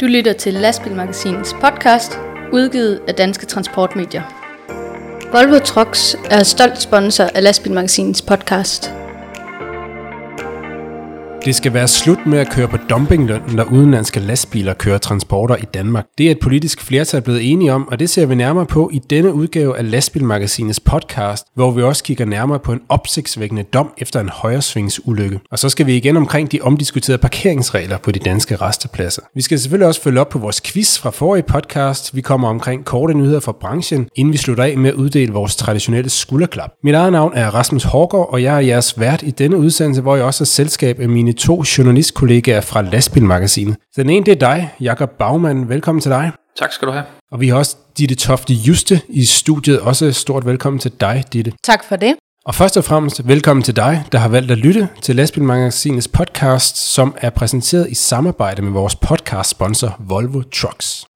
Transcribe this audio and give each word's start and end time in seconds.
Du 0.00 0.06
lytter 0.06 0.32
til 0.32 0.54
Lastbilmagasinets 0.54 1.54
podcast, 1.60 2.18
udgivet 2.52 3.00
af 3.08 3.14
Danske 3.14 3.46
Transportmedier. 3.46 4.22
Volvo 5.32 5.58
Trucks 5.58 6.16
er 6.30 6.42
stolt 6.42 6.80
sponsor 6.80 7.24
af 7.24 7.42
Lastbilmagasinets 7.42 8.22
podcast. 8.22 9.03
Det 11.44 11.54
skal 11.54 11.74
være 11.74 11.88
slut 11.88 12.26
med 12.26 12.38
at 12.38 12.50
køre 12.50 12.68
på 12.68 12.76
dumpingløn, 12.90 13.42
når 13.52 13.64
udenlandske 13.64 14.20
lastbiler 14.20 14.74
kører 14.74 14.98
transporter 14.98 15.56
i 15.56 15.64
Danmark. 15.74 16.04
Det 16.18 16.26
er 16.26 16.30
et 16.30 16.38
politisk 16.38 16.80
flertal 16.80 17.22
blevet 17.22 17.52
enige 17.52 17.72
om, 17.72 17.88
og 17.88 17.98
det 17.98 18.10
ser 18.10 18.26
vi 18.26 18.34
nærmere 18.34 18.66
på 18.66 18.90
i 18.92 18.98
denne 18.98 19.34
udgave 19.34 19.78
af 19.78 19.90
Lastbilmagasinets 19.90 20.80
podcast, 20.80 21.46
hvor 21.54 21.70
vi 21.70 21.82
også 21.82 22.04
kigger 22.04 22.24
nærmere 22.24 22.58
på 22.58 22.72
en 22.72 22.80
opsigtsvækkende 22.88 23.62
dom 23.62 23.90
efter 23.98 24.20
en 24.20 24.28
højresvingsulykke. 24.28 25.40
Og 25.50 25.58
så 25.58 25.68
skal 25.68 25.86
vi 25.86 25.96
igen 25.96 26.16
omkring 26.16 26.52
de 26.52 26.60
omdiskuterede 26.62 27.20
parkeringsregler 27.20 27.98
på 27.98 28.10
de 28.10 28.18
danske 28.18 28.56
restepladser. 28.56 29.22
Vi 29.34 29.42
skal 29.42 29.58
selvfølgelig 29.58 29.86
også 29.86 30.02
følge 30.02 30.20
op 30.20 30.28
på 30.28 30.38
vores 30.38 30.60
quiz 30.60 30.98
fra 30.98 31.10
forrige 31.10 31.42
podcast. 31.42 32.16
Vi 32.16 32.20
kommer 32.20 32.48
omkring 32.48 32.84
korte 32.84 33.14
nyheder 33.14 33.40
fra 33.40 33.52
branchen, 33.52 34.08
inden 34.16 34.32
vi 34.32 34.38
slutter 34.38 34.64
af 34.64 34.78
med 34.78 34.90
at 34.90 34.96
uddele 34.96 35.32
vores 35.32 35.56
traditionelle 35.56 36.10
skulderklap. 36.10 36.70
Mit 36.84 36.94
eget 36.94 37.12
navn 37.12 37.32
er 37.34 37.50
Rasmus 37.50 37.84
Hårgaard, 37.84 38.28
og 38.32 38.42
jeg 38.42 38.56
er 38.56 38.60
jeres 38.60 39.00
vært 39.00 39.22
i 39.22 39.30
denne 39.30 39.56
udsendelse, 39.56 40.02
hvor 40.02 40.16
jeg 40.16 40.24
også 40.24 40.40
har 40.40 40.46
selskab 40.46 41.00
af 41.00 41.08
mine 41.08 41.33
to 41.34 41.64
journalistkollegaer 41.78 42.60
fra 42.60 42.82
Lastbilmagasinet. 42.82 43.76
Den 43.96 44.10
ene 44.10 44.26
det 44.26 44.32
er 44.32 44.36
dig, 44.36 44.70
Jakob 44.80 45.10
Bagman. 45.10 45.68
Velkommen 45.68 46.02
til 46.02 46.10
dig. 46.10 46.32
Tak 46.58 46.72
skal 46.72 46.88
du 46.88 46.92
have. 46.92 47.04
Og 47.32 47.40
vi 47.40 47.48
har 47.48 47.56
også 47.56 47.76
Ditte 47.98 48.14
Tofte 48.14 48.54
Juste 48.54 49.00
i 49.08 49.24
studiet. 49.24 49.80
Også 49.80 50.12
stort 50.12 50.46
velkommen 50.46 50.80
til 50.80 50.92
dig, 51.00 51.24
Ditte. 51.32 51.52
Tak 51.64 51.84
for 51.84 51.96
det. 51.96 52.14
Og 52.46 52.54
først 52.54 52.76
og 52.76 52.84
fremmest 52.84 53.28
velkommen 53.28 53.62
til 53.62 53.76
dig, 53.76 54.04
der 54.12 54.18
har 54.18 54.28
valgt 54.28 54.50
at 54.50 54.58
lytte 54.58 54.88
til 55.02 55.16
Lastbilmagasinets 55.16 56.08
podcast, 56.08 56.76
som 56.76 57.14
er 57.16 57.30
præsenteret 57.30 57.90
i 57.90 57.94
samarbejde 57.94 58.62
med 58.62 58.72
vores 58.72 58.96
podcast-sponsor 58.96 59.96
Volvo 59.98 60.42
Trucks. 60.42 61.06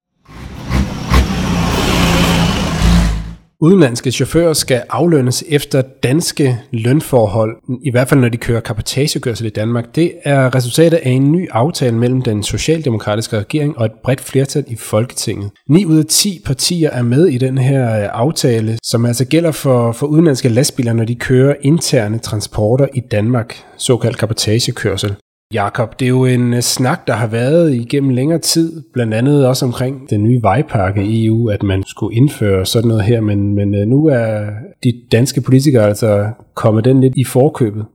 Udenlandske 3.61 4.11
chauffører 4.11 4.53
skal 4.53 4.83
aflønnes 4.89 5.43
efter 5.47 5.81
danske 5.81 6.59
lønforhold, 6.71 7.57
i 7.85 7.91
hvert 7.91 8.07
fald 8.07 8.19
når 8.19 8.29
de 8.29 8.37
kører 8.37 8.59
kapotagekørsel 8.59 9.45
i 9.45 9.49
Danmark. 9.49 9.95
Det 9.95 10.13
er 10.23 10.55
resultatet 10.55 10.97
af 10.97 11.09
en 11.09 11.31
ny 11.31 11.49
aftale 11.51 11.95
mellem 11.95 12.21
den 12.21 12.43
socialdemokratiske 12.43 13.37
regering 13.39 13.77
og 13.77 13.85
et 13.85 13.91
bredt 14.03 14.21
flertal 14.21 14.63
i 14.67 14.75
Folketinget. 14.75 15.51
9 15.69 15.85
ud 15.85 15.97
af 15.97 16.05
10 16.05 16.41
partier 16.45 16.89
er 16.89 17.03
med 17.03 17.27
i 17.27 17.37
den 17.37 17.57
her 17.57 18.01
øh, 18.01 18.09
aftale, 18.11 18.77
som 18.83 19.05
altså 19.05 19.25
gælder 19.25 19.51
for, 19.51 19.91
for 19.91 20.07
udenlandske 20.07 20.49
lastbiler, 20.49 20.93
når 20.93 21.05
de 21.05 21.15
kører 21.15 21.55
interne 21.61 22.19
transporter 22.19 22.87
i 22.93 22.99
Danmark, 22.99 23.55
såkaldt 23.77 24.17
kapotagekørsel. 24.17 25.15
Jakob, 25.53 25.99
det 25.99 26.05
er 26.05 26.09
jo 26.09 26.25
en 26.25 26.53
øh, 26.53 26.61
snak, 26.61 27.07
der 27.07 27.13
har 27.13 27.27
været 27.27 27.73
igennem 27.73 28.09
længere 28.09 28.39
tid, 28.39 28.83
blandt 28.93 29.13
andet 29.13 29.47
også 29.47 29.65
omkring 29.65 30.09
den 30.09 30.23
nye 30.23 30.39
vejpakke 30.41 31.03
i 31.03 31.25
EU, 31.25 31.49
at 31.49 31.63
man 31.63 31.83
skulle 31.87 32.15
indføre 32.15 32.65
sådan 32.65 32.87
noget 32.87 33.03
her, 33.03 33.21
men, 33.21 33.55
men 33.55 33.75
øh, 33.75 33.87
nu 33.87 34.05
er 34.05 34.45
de 34.83 34.93
danske 35.11 35.41
politikere 35.41 35.87
altså 35.87 36.29
kommet 36.53 36.85
den 36.85 37.01
lidt 37.01 37.13
i 37.17 37.23
forkøbet. 37.23 37.85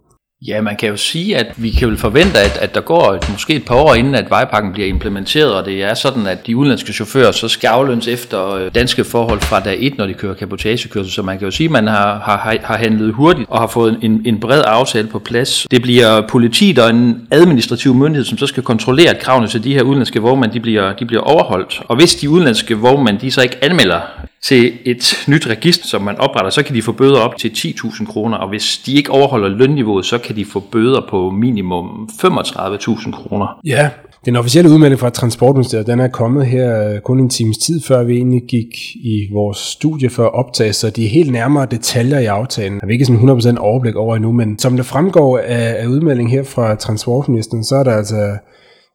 Ja, 0.46 0.60
man 0.60 0.76
kan 0.76 0.88
jo 0.88 0.96
sige, 0.96 1.36
at 1.36 1.46
vi 1.56 1.70
kan 1.70 1.88
vel 1.88 1.96
forvente, 1.96 2.38
at, 2.38 2.58
at 2.60 2.74
der 2.74 2.80
går 2.80 3.12
et, 3.12 3.30
måske 3.32 3.54
et 3.54 3.64
par 3.64 3.74
år 3.74 3.94
inden, 3.94 4.14
at 4.14 4.30
vejpakken 4.30 4.72
bliver 4.72 4.88
implementeret, 4.88 5.54
og 5.54 5.64
det 5.64 5.82
er 5.82 5.94
sådan, 5.94 6.26
at 6.26 6.46
de 6.46 6.56
udenlandske 6.56 6.92
chauffører 6.92 7.32
så 7.32 7.48
skal 7.48 7.68
aflønnes 7.68 8.08
efter 8.08 8.50
øh, 8.50 8.70
danske 8.74 9.04
forhold 9.04 9.40
fra 9.40 9.60
dag 9.60 9.76
1, 9.80 9.98
når 9.98 10.06
de 10.06 10.14
kører 10.14 10.34
kapotagekørsel. 10.34 11.12
Så 11.12 11.22
man 11.22 11.38
kan 11.38 11.44
jo 11.44 11.50
sige, 11.50 11.64
at 11.64 11.70
man 11.70 11.86
har, 11.86 12.18
har, 12.18 12.56
har 12.62 12.76
handlet 12.76 13.14
hurtigt 13.14 13.48
og 13.50 13.60
har 13.60 13.66
fået 13.66 13.98
en, 14.02 14.22
en 14.24 14.40
bred 14.40 14.62
aftale 14.66 15.08
på 15.08 15.18
plads. 15.18 15.66
Det 15.70 15.82
bliver 15.82 16.26
politiet 16.28 16.78
og 16.78 16.90
en 16.90 17.26
administrativ 17.30 17.94
myndighed, 17.94 18.24
som 18.24 18.38
så 18.38 18.46
skal 18.46 18.62
kontrollere, 18.62 19.10
at 19.10 19.18
kravene 19.18 19.48
til 19.48 19.64
de 19.64 19.74
her 19.74 19.82
udenlandske 19.82 20.20
vognmænd, 20.20 20.52
de 20.52 20.60
bliver, 20.60 20.92
de 20.92 21.06
bliver 21.06 21.22
overholdt. 21.22 21.82
Og 21.88 21.96
hvis 21.96 22.14
de 22.14 22.30
udenlandske 22.30 22.74
vognmænd, 22.74 23.18
de 23.18 23.30
så 23.30 23.42
ikke 23.42 23.64
anmelder 23.64 24.00
til 24.48 24.72
et 24.84 25.24
nyt 25.28 25.46
register, 25.46 25.86
som 25.86 26.02
man 26.02 26.16
opretter, 26.18 26.50
så 26.50 26.62
kan 26.62 26.74
de 26.74 26.82
få 26.82 26.92
bøder 26.92 27.20
op 27.20 27.36
til 27.36 27.48
10.000 27.48 28.06
kroner, 28.06 28.36
og 28.36 28.48
hvis 28.48 28.82
de 28.86 28.94
ikke 28.94 29.10
overholder 29.10 29.48
lønniveauet, 29.48 30.06
så 30.06 30.18
kan 30.18 30.36
de 30.36 30.44
få 30.44 30.60
bøder 30.60 31.00
på 31.10 31.30
minimum 31.30 32.08
35.000 32.12 33.10
kroner. 33.12 33.60
Ja, 33.64 33.90
den 34.24 34.36
officielle 34.36 34.70
udmelding 34.70 35.00
fra 35.00 35.10
Transportministeriet, 35.10 35.86
den 35.86 36.00
er 36.00 36.08
kommet 36.08 36.46
her 36.46 36.88
øh, 36.88 37.00
kun 37.00 37.20
en 37.20 37.28
times 37.28 37.58
tid, 37.58 37.80
før 37.80 38.04
vi 38.04 38.16
egentlig 38.16 38.42
gik 38.48 38.68
i 38.94 39.28
vores 39.32 39.58
studie 39.58 40.10
for 40.10 40.24
at 40.24 40.34
optage, 40.34 40.72
så 40.72 40.90
de 40.90 41.06
helt 41.06 41.32
nærmere 41.32 41.66
detaljer 41.70 42.18
i 42.18 42.24
aftalen 42.24 42.80
har 42.80 42.86
vi 42.86 42.92
ikke 42.92 43.04
sådan 43.04 43.56
100% 43.56 43.58
overblik 43.58 43.96
over 43.96 44.16
endnu, 44.16 44.32
men 44.32 44.58
som 44.58 44.76
det 44.76 44.86
fremgår 44.86 45.38
af, 45.38 45.74
af 45.82 45.86
udmeldingen 45.86 46.30
her 46.30 46.42
fra 46.42 46.74
Transportministeren, 46.74 47.64
så 47.64 47.74
er 47.74 47.84
der 47.84 47.92
altså 47.92 48.36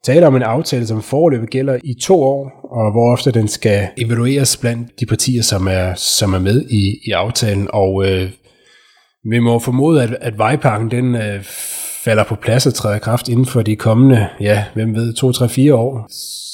tale 0.04 0.28
om 0.28 0.36
en 0.36 0.42
aftale, 0.42 0.88
som 0.88 1.02
forløbet 1.02 1.50
gælder 1.50 1.78
i 1.84 1.94
to 2.02 2.24
år, 2.24 2.52
og 2.72 2.92
hvor 2.92 3.12
ofte 3.12 3.32
den 3.32 3.48
skal 3.48 3.88
evalueres 3.98 4.58
blandt 4.58 5.00
de 5.00 5.06
partier, 5.06 5.44
som 5.44 5.68
er, 5.68 5.94
som 5.96 6.34
er 6.34 6.40
med 6.40 6.66
i, 6.70 7.00
i 7.08 7.12
aftalen. 7.12 7.68
Og 7.74 8.06
øh, 8.08 8.32
vi 9.32 9.40
må 9.40 9.60
formode, 9.60 10.04
at, 10.04 10.18
at 10.22 10.38
vejparken 10.38 10.92
den 10.92 11.16
øh, 11.16 11.44
falder 12.04 12.24
på 12.24 12.36
plads 12.36 12.68
og 12.68 12.74
træder 12.74 13.00
kraft 13.00 13.30
inden 13.30 13.46
for 13.46 13.62
de 13.62 13.76
kommende, 13.76 14.28
ja, 14.40 14.64
hvem 14.74 14.96
ved, 14.96 15.14
to, 15.14 15.32
tre, 15.32 15.50
fire 15.50 15.76
år. 15.76 16.08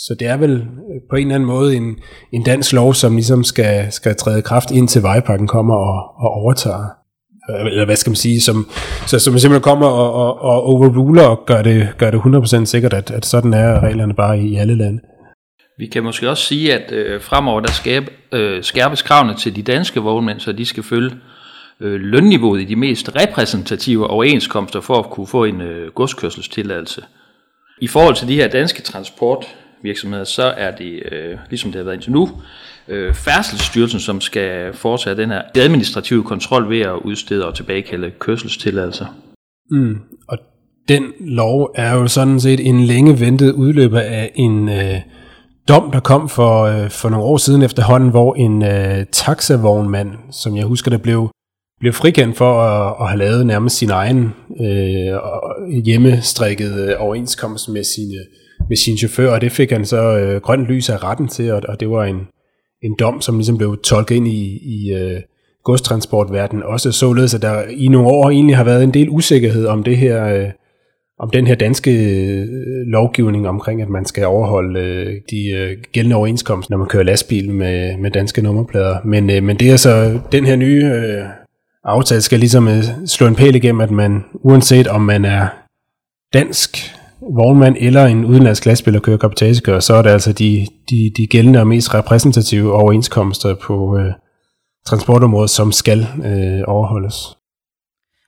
Så 0.08 0.16
det 0.20 0.28
er 0.28 0.38
vel 0.38 0.52
øh, 0.52 1.02
på 1.10 1.16
en 1.16 1.28
eller 1.28 1.36
anden 1.36 1.48
måde 1.48 1.76
en, 1.76 1.96
en 2.34 2.44
dansk 2.44 2.74
lov, 2.74 2.94
som 2.94 3.16
ligesom 3.16 3.44
skal, 3.44 3.92
skal 3.92 4.16
træde 4.16 4.42
kraft 4.42 4.72
indtil 4.72 5.04
vejpakken 5.04 5.48
kommer 5.48 5.76
og, 5.76 6.24
og 6.24 6.30
overtager 6.32 7.05
Øh, 7.50 7.66
eller 7.66 7.86
hvad 7.86 7.96
skal 7.96 8.10
man 8.10 8.16
sige, 8.16 8.42
som, 8.42 8.70
så, 9.08 9.20
som 9.20 9.40
simpelthen 9.40 9.62
kommer 9.62 9.88
og, 9.88 10.14
og, 10.14 10.42
og 10.42 10.64
overruler 10.64 11.24
og 11.24 11.46
gør 11.46 11.62
det, 11.62 11.90
gør 11.98 12.12
det 12.12 12.18
100% 12.18 12.66
sikkert, 12.66 12.94
at, 12.94 13.12
at 13.12 13.26
sådan 13.26 13.54
er 13.54 13.80
reglerne 13.80 14.14
bare 14.14 14.40
i 14.40 14.56
alle 14.56 14.78
lande. 14.78 15.00
Vi 15.78 15.86
kan 15.86 16.04
måske 16.04 16.30
også 16.30 16.44
sige, 16.44 16.74
at 16.74 16.92
øh, 16.92 17.22
fremover 17.22 17.60
der 17.60 17.72
skab, 17.72 18.10
øh, 18.32 18.64
skærpes 18.64 19.02
kravene 19.02 19.36
til 19.36 19.56
de 19.56 19.62
danske 19.62 20.00
vognmænd, 20.00 20.40
så 20.40 20.52
de 20.52 20.66
skal 20.66 20.84
følge 20.84 21.12
øh, 21.80 22.02
lønniveauet 22.02 22.62
i 22.62 22.66
de 22.66 22.76
mest 22.76 23.16
repræsentative 23.16 24.08
overenskomster 24.08 24.82
for 24.82 25.00
at 25.00 25.10
kunne 25.10 25.28
få 25.28 25.44
en 25.44 25.62
øh, 25.62 25.92
godskørselstilladelse. 25.92 27.02
I 27.82 27.88
forhold 27.88 28.16
til 28.16 28.28
de 28.28 28.36
her 28.36 28.48
danske 28.48 28.82
transport 28.82 29.46
virksomheder, 29.84 30.24
så 30.24 30.44
er 30.44 30.72
det, 30.72 31.04
øh, 31.12 31.38
ligesom 31.50 31.72
det 31.72 31.80
har 31.80 31.84
været 31.84 31.96
indtil 31.96 32.12
nu, 32.12 32.30
øh, 32.88 33.14
Færdselsstyrelsen, 33.14 34.00
som 34.00 34.22
skal 34.22 34.74
foretage 34.74 35.16
den 35.16 35.30
her 35.30 35.42
administrative 35.56 36.24
kontrol 36.24 36.70
ved 36.70 36.80
at 36.80 36.96
udstede 37.04 37.48
og 37.48 37.56
tilbagekalde 37.56 38.12
kørselstilladelser. 38.20 39.06
Mm. 39.72 39.98
Og 40.28 40.38
den 40.88 41.04
lov 41.20 41.72
er 41.76 41.94
jo 41.94 42.08
sådan 42.08 42.40
set 42.40 42.68
en 42.68 42.84
længe 42.84 43.20
ventet 43.20 43.52
udløber 43.52 44.00
af 44.00 44.32
en 44.36 44.70
øh, 44.70 45.02
dom, 45.68 45.92
der 45.92 46.00
kom 46.00 46.30
for, 46.30 46.64
øh, 46.64 46.90
for 46.90 47.10
nogle 47.10 47.26
år 47.26 47.38
siden 47.38 47.62
efterhånden, 47.62 48.10
hvor 48.10 48.36
en 48.36 48.64
øh, 48.64 49.06
taxavognmand, 49.12 50.10
som 50.32 50.58
jeg 50.58 50.66
husker, 50.66 50.92
der 50.92 50.98
blev, 50.98 51.30
blev 51.80 51.94
frikendt 51.94 52.38
for 52.38 52.62
at, 52.62 52.96
at 53.02 53.10
have 53.10 53.20
lavet 53.20 53.46
nærmest 53.46 53.78
sin 53.78 53.90
egen 53.90 54.34
øh, 54.62 55.84
hjemmestrikket 55.86 56.90
øh, 56.90 56.96
overenskomst 57.00 57.70
med 57.70 57.84
sine, 57.84 58.18
med 58.70 58.78
sin 58.78 58.98
chauffør, 58.98 59.32
og 59.32 59.42
det 59.42 59.52
fik 59.52 59.72
han 59.72 59.86
så 59.86 60.18
øh, 60.18 60.42
grønt 60.42 60.66
lys 60.66 60.90
af 60.90 61.04
retten 61.04 61.28
til, 61.28 61.52
og, 61.52 61.62
og 61.70 61.80
det 61.80 61.90
var 61.90 62.04
en, 62.04 62.28
en 62.84 62.96
dom, 63.00 63.22
som 63.22 63.38
ligesom 63.38 63.58
blev 63.58 63.78
tolket 63.84 64.16
ind 64.16 64.28
i, 64.28 64.60
i 64.64 64.94
øh, 64.94 65.22
godstransportverdenen, 65.64 66.64
også 66.64 66.92
således, 66.92 67.34
at 67.34 67.42
der 67.42 67.64
i 67.70 67.88
nogle 67.88 68.08
år 68.08 68.30
egentlig 68.30 68.58
har 68.58 68.64
været 68.64 68.84
en 68.84 68.94
del 68.94 69.10
usikkerhed 69.10 69.66
om 69.66 69.84
det 69.84 69.98
her, 69.98 70.26
øh, 70.26 70.50
om 71.20 71.30
den 71.30 71.48
her 71.48 71.56
danske 71.56 71.92
øh, 71.92 72.48
lovgivning 72.88 73.48
omkring, 73.48 73.82
at 73.82 73.90
man 73.90 74.06
skal 74.06 74.26
overholde 74.26 74.80
øh, 74.80 75.22
de 75.32 75.50
øh, 75.52 75.78
gældende 75.92 76.16
overenskomster, 76.16 76.72
når 76.72 76.78
man 76.78 76.88
kører 76.88 77.04
lastbil 77.04 77.52
med, 77.52 77.98
med 77.98 78.12
danske 78.12 78.42
nummerplader. 78.42 78.98
Men, 79.06 79.30
øh, 79.30 79.44
men 79.44 79.58
det 79.58 79.72
er 79.72 79.78
så, 79.78 80.20
den 80.32 80.46
her 80.46 80.56
nye 80.56 80.86
øh, 80.86 81.26
aftale 81.84 82.22
skal 82.22 82.40
ligesom 82.40 82.68
øh, 82.68 82.84
slå 83.06 83.28
en 83.28 83.36
pæl 83.36 83.56
igennem, 83.56 83.82
at 83.82 83.92
man, 83.92 84.24
uanset 84.34 84.88
om 84.88 85.02
man 85.02 85.26
er 85.26 85.48
dansk 86.34 86.95
vognmand 87.34 87.76
eller 87.80 88.06
en 88.06 88.26
udenlandsk 88.26 88.66
lastbil, 88.66 89.02
kører 89.02 89.18
kapitagekører, 89.18 89.80
så 89.80 89.94
er 89.94 90.02
det 90.02 90.10
altså 90.10 90.34
de, 90.34 90.68
de, 90.90 91.12
de 91.18 91.28
gældende 91.28 91.60
og 91.60 91.68
mest 91.68 91.94
repræsentative 91.94 92.74
overenskomster 92.74 93.56
på 93.56 93.98
øh, 93.98 94.14
transportområdet, 94.86 95.50
som 95.50 95.72
skal 95.72 96.08
øh, 96.26 96.64
overholdes. 96.68 97.38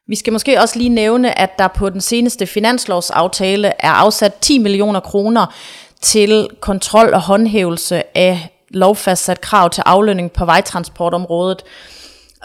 Vi 0.08 0.16
skal 0.16 0.34
måske 0.34 0.62
også 0.62 0.80
lige 0.80 0.90
nævne, 0.90 1.40
at 1.40 1.50
der 1.60 1.68
på 1.68 1.90
den 1.90 2.02
seneste 2.02 2.46
finanslovsaftale 2.46 3.68
er 3.68 3.92
afsat 3.92 4.34
10 4.42 4.58
millioner 4.60 5.00
kroner 5.00 5.56
til 6.02 6.48
kontrol 6.60 7.14
og 7.14 7.22
håndhævelse 7.22 8.18
af 8.18 8.50
lovfastsat 8.70 9.42
krav 9.42 9.70
til 9.70 9.84
aflønning 9.86 10.32
på 10.32 10.46
vejtransportområdet. 10.46 11.64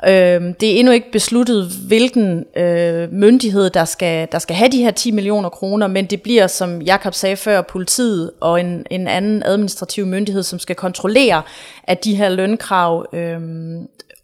Øh, 0.06 0.40
det 0.60 0.72
er 0.72 0.78
endnu 0.78 0.92
ikke 0.92 1.12
besluttet, 1.12 1.66
hvilken 1.86 2.44
øh, 2.56 3.12
myndighed, 3.12 3.70
der 3.70 3.84
skal, 3.84 4.28
der 4.32 4.38
skal 4.38 4.56
have 4.56 4.70
de 4.70 4.82
her 4.82 4.90
10 4.90 5.10
millioner 5.10 5.48
kroner, 5.48 5.86
men 5.86 6.06
det 6.06 6.22
bliver, 6.22 6.46
som 6.46 6.82
Jakob 6.82 7.14
sagde 7.14 7.36
før, 7.36 7.62
politiet 7.62 8.30
og 8.40 8.60
en, 8.60 8.86
en 8.90 9.08
anden 9.08 9.42
administrativ 9.46 10.06
myndighed, 10.06 10.42
som 10.42 10.58
skal 10.58 10.76
kontrollere, 10.76 11.42
at 11.84 12.04
de 12.04 12.14
her 12.14 12.28
lønkrav 12.28 13.06
øh, 13.12 13.40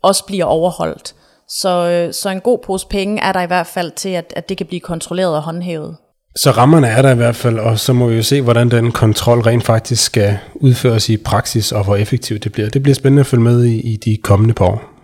også 0.03 0.25
bliver 0.26 0.44
overholdt. 0.44 1.15
Så, 1.49 1.88
øh, 1.91 2.14
så 2.14 2.29
en 2.29 2.41
god 2.41 2.59
pose 2.67 2.87
penge 2.87 3.23
er 3.23 3.32
der 3.32 3.41
i 3.41 3.47
hvert 3.47 3.67
fald 3.67 3.93
til, 3.93 4.09
at, 4.09 4.32
at 4.37 4.49
det 4.49 4.56
kan 4.56 4.67
blive 4.67 4.81
kontrolleret 4.81 5.37
og 5.37 5.43
håndhævet. 5.43 5.97
Så 6.37 6.50
rammerne 6.50 6.87
er 6.87 7.03
der 7.03 7.11
i 7.11 7.17
hvert 7.17 7.37
fald, 7.37 7.59
og 7.59 7.79
så 7.79 7.93
må 7.93 8.06
vi 8.06 8.17
jo 8.17 8.23
se, 8.23 8.43
hvordan 8.43 8.71
den 8.71 8.93
kontrol 8.93 9.41
rent 9.41 9.64
faktisk 9.64 10.05
skal 10.05 10.38
udføres 10.55 11.09
i 11.09 11.17
praksis, 11.17 11.73
og 11.73 11.85
hvor 11.85 11.97
effektivt 11.97 12.44
det 12.44 12.53
bliver. 12.53 12.69
Det 12.69 12.82
bliver 12.82 12.94
spændende 12.94 13.21
at 13.21 13.26
følge 13.26 13.43
med 13.43 13.64
i, 13.64 13.81
i 13.81 13.97
de 13.97 14.17
kommende 14.23 14.55
par 14.55 14.64
år. 14.64 14.98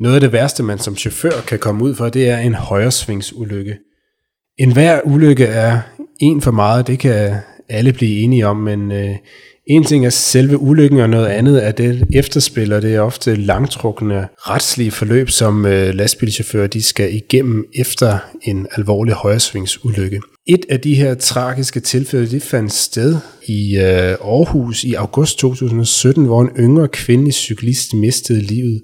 Noget 0.00 0.14
af 0.14 0.20
det 0.20 0.32
værste, 0.32 0.62
man 0.62 0.78
som 0.78 0.96
chauffør 0.96 1.40
kan 1.46 1.58
komme 1.58 1.84
ud 1.84 1.94
for, 1.94 2.08
det 2.08 2.28
er 2.28 2.38
en 2.38 2.54
højresvingsulykke. 2.54 3.78
En 4.58 4.72
hver 4.72 5.00
ulykke 5.04 5.44
er 5.44 5.80
en 6.20 6.40
for 6.40 6.50
meget, 6.50 6.86
det 6.86 6.98
kan 6.98 7.36
alle 7.68 7.92
blive 7.92 8.20
enige 8.20 8.46
om, 8.46 8.56
men 8.56 8.92
øh, 8.92 9.16
en 9.66 9.84
ting 9.84 10.06
er 10.06 10.10
selve 10.10 10.58
ulykken, 10.58 11.00
og 11.00 11.10
noget 11.10 11.26
andet 11.26 11.66
er 11.66 11.72
det 11.72 12.04
efterspiller. 12.14 12.80
Det 12.80 12.94
er 12.94 13.00
ofte 13.00 13.34
langtrukne 13.34 14.28
retslige 14.38 14.90
forløb, 14.90 15.30
som 15.30 15.66
øh, 15.66 15.94
lastbilchauffører 15.94 16.66
de 16.66 16.82
skal 16.82 17.14
igennem 17.14 17.64
efter 17.74 18.18
en 18.42 18.66
alvorlig 18.76 19.14
højresvingsulykke. 19.14 20.20
Et 20.46 20.66
af 20.70 20.80
de 20.80 20.94
her 20.94 21.14
tragiske 21.14 21.80
tilfælde, 21.80 22.30
det 22.30 22.42
fandt 22.42 22.72
sted 22.72 23.16
i 23.46 23.76
øh, 23.76 23.84
Aarhus 23.84 24.84
i 24.84 24.94
august 24.94 25.38
2017, 25.38 26.24
hvor 26.24 26.42
en 26.42 26.50
yngre 26.58 26.88
kvindelig 26.88 27.34
cyklist 27.34 27.94
mistede 27.94 28.40
livet. 28.40 28.82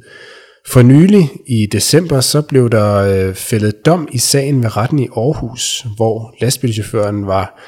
For 0.67 0.83
nylig 0.83 1.31
i 1.47 1.67
december 1.67 2.21
så 2.21 2.43
blev 2.43 2.71
der 2.71 2.95
øh, 2.95 3.35
fældet 3.35 3.87
dom 3.87 4.09
i 4.13 4.19
sagen 4.19 4.63
ved 4.63 4.77
retten 4.77 4.99
i 4.99 5.09
Aarhus, 5.17 5.87
hvor 5.97 6.35
lastbilchaufføren 6.41 7.27
var 7.27 7.61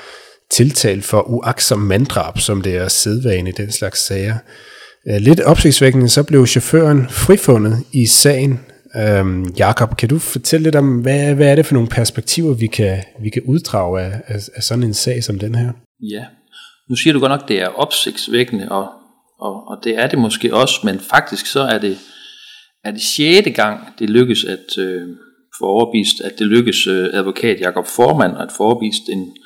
tiltalt 0.50 1.04
for 1.04 1.20
uaksom 1.20 1.78
manddrab, 1.78 2.38
som 2.38 2.62
det 2.62 2.76
er 2.76 2.88
sædvane 2.88 3.50
i 3.50 3.52
den 3.52 3.72
slags 3.72 4.00
sager. 4.00 4.34
Øh, 5.08 5.16
lidt 5.16 5.40
opsigtsvækkende, 5.40 6.08
så 6.08 6.22
blev 6.22 6.46
chaufføren 6.46 7.08
frifundet 7.10 7.84
i 7.92 8.06
sagen. 8.06 8.60
Øhm, 8.96 9.44
Jakob, 9.58 9.96
kan 9.96 10.08
du 10.08 10.18
fortælle 10.18 10.64
lidt 10.64 10.76
om, 10.76 11.00
hvad, 11.00 11.34
hvad 11.34 11.46
er 11.50 11.54
det 11.54 11.66
for 11.66 11.74
nogle 11.74 11.88
perspektiver, 11.88 12.54
vi 12.54 12.66
kan, 12.66 13.02
vi 13.22 13.30
kan 13.30 13.42
uddrage 13.42 14.00
af, 14.00 14.20
af, 14.26 14.48
af 14.54 14.62
sådan 14.62 14.84
en 14.84 14.94
sag 14.94 15.24
som 15.24 15.38
den 15.38 15.54
her? 15.54 15.72
Ja, 16.00 16.24
nu 16.90 16.96
siger 16.96 17.12
du 17.12 17.20
godt 17.20 17.30
nok, 17.30 17.48
det 17.48 17.60
er 17.60 17.68
opsigtsvækkende, 17.68 18.68
og, 18.68 18.88
og, 19.40 19.68
og 19.68 19.78
det 19.84 19.98
er 19.98 20.06
det 20.06 20.18
måske 20.18 20.54
også, 20.54 20.80
men 20.84 21.00
faktisk 21.00 21.46
så 21.46 21.60
er 21.60 21.78
det, 21.78 21.98
er 22.84 22.90
det 22.90 23.02
sjette 23.02 23.50
gang, 23.50 23.80
det 23.98 24.10
lykkes 24.10 24.44
at 24.44 24.78
øh, 24.78 25.08
få 25.58 25.64
overbevist, 25.64 26.20
at 26.20 26.38
det 26.38 26.46
lykkes 26.46 26.86
øh, 26.86 27.08
advokat 27.12 27.60
Jakob 27.60 27.86
Formand 27.86 28.38
at 28.38 28.52
få 28.56 28.64
overbevist 28.64 29.02
en 29.08 29.36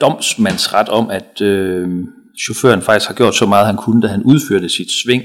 domsmandsret 0.00 0.88
om, 0.88 1.10
at 1.10 1.40
øh, 1.40 1.88
chaufføren 2.44 2.82
faktisk 2.82 3.08
har 3.08 3.14
gjort 3.14 3.34
så 3.34 3.46
meget, 3.46 3.66
han 3.66 3.76
kunne, 3.76 4.02
da 4.02 4.06
han 4.06 4.22
udførte 4.22 4.68
sit 4.68 4.90
sving. 4.90 5.22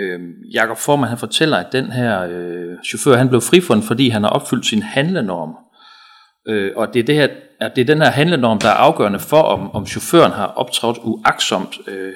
Øh, 0.00 0.20
Jakob 0.52 0.78
Formand 0.78 1.08
han 1.08 1.18
fortæller, 1.18 1.56
at 1.56 1.72
den 1.72 1.92
her 1.92 2.22
øh, 2.22 2.76
chauffør 2.84 3.16
han 3.16 3.28
blev 3.28 3.40
frifundet, 3.40 3.86
fordi 3.86 4.08
han 4.08 4.22
har 4.22 4.30
opfyldt 4.30 4.66
sin 4.66 4.82
handlenorm. 4.82 5.54
Øh, 6.48 6.72
og 6.76 6.94
det 6.94 7.00
er, 7.00 7.04
det, 7.04 7.14
her, 7.14 7.28
at 7.60 7.72
det 7.76 7.82
er 7.82 7.86
den 7.94 8.02
her 8.02 8.10
handlenorm, 8.10 8.58
der 8.58 8.68
er 8.68 8.72
afgørende 8.74 9.18
for, 9.18 9.42
om, 9.42 9.70
om 9.70 9.86
chaufføren 9.86 10.32
har 10.32 10.46
optrådt 10.46 10.98
uaksomt. 11.02 11.78
Øh, 11.88 12.12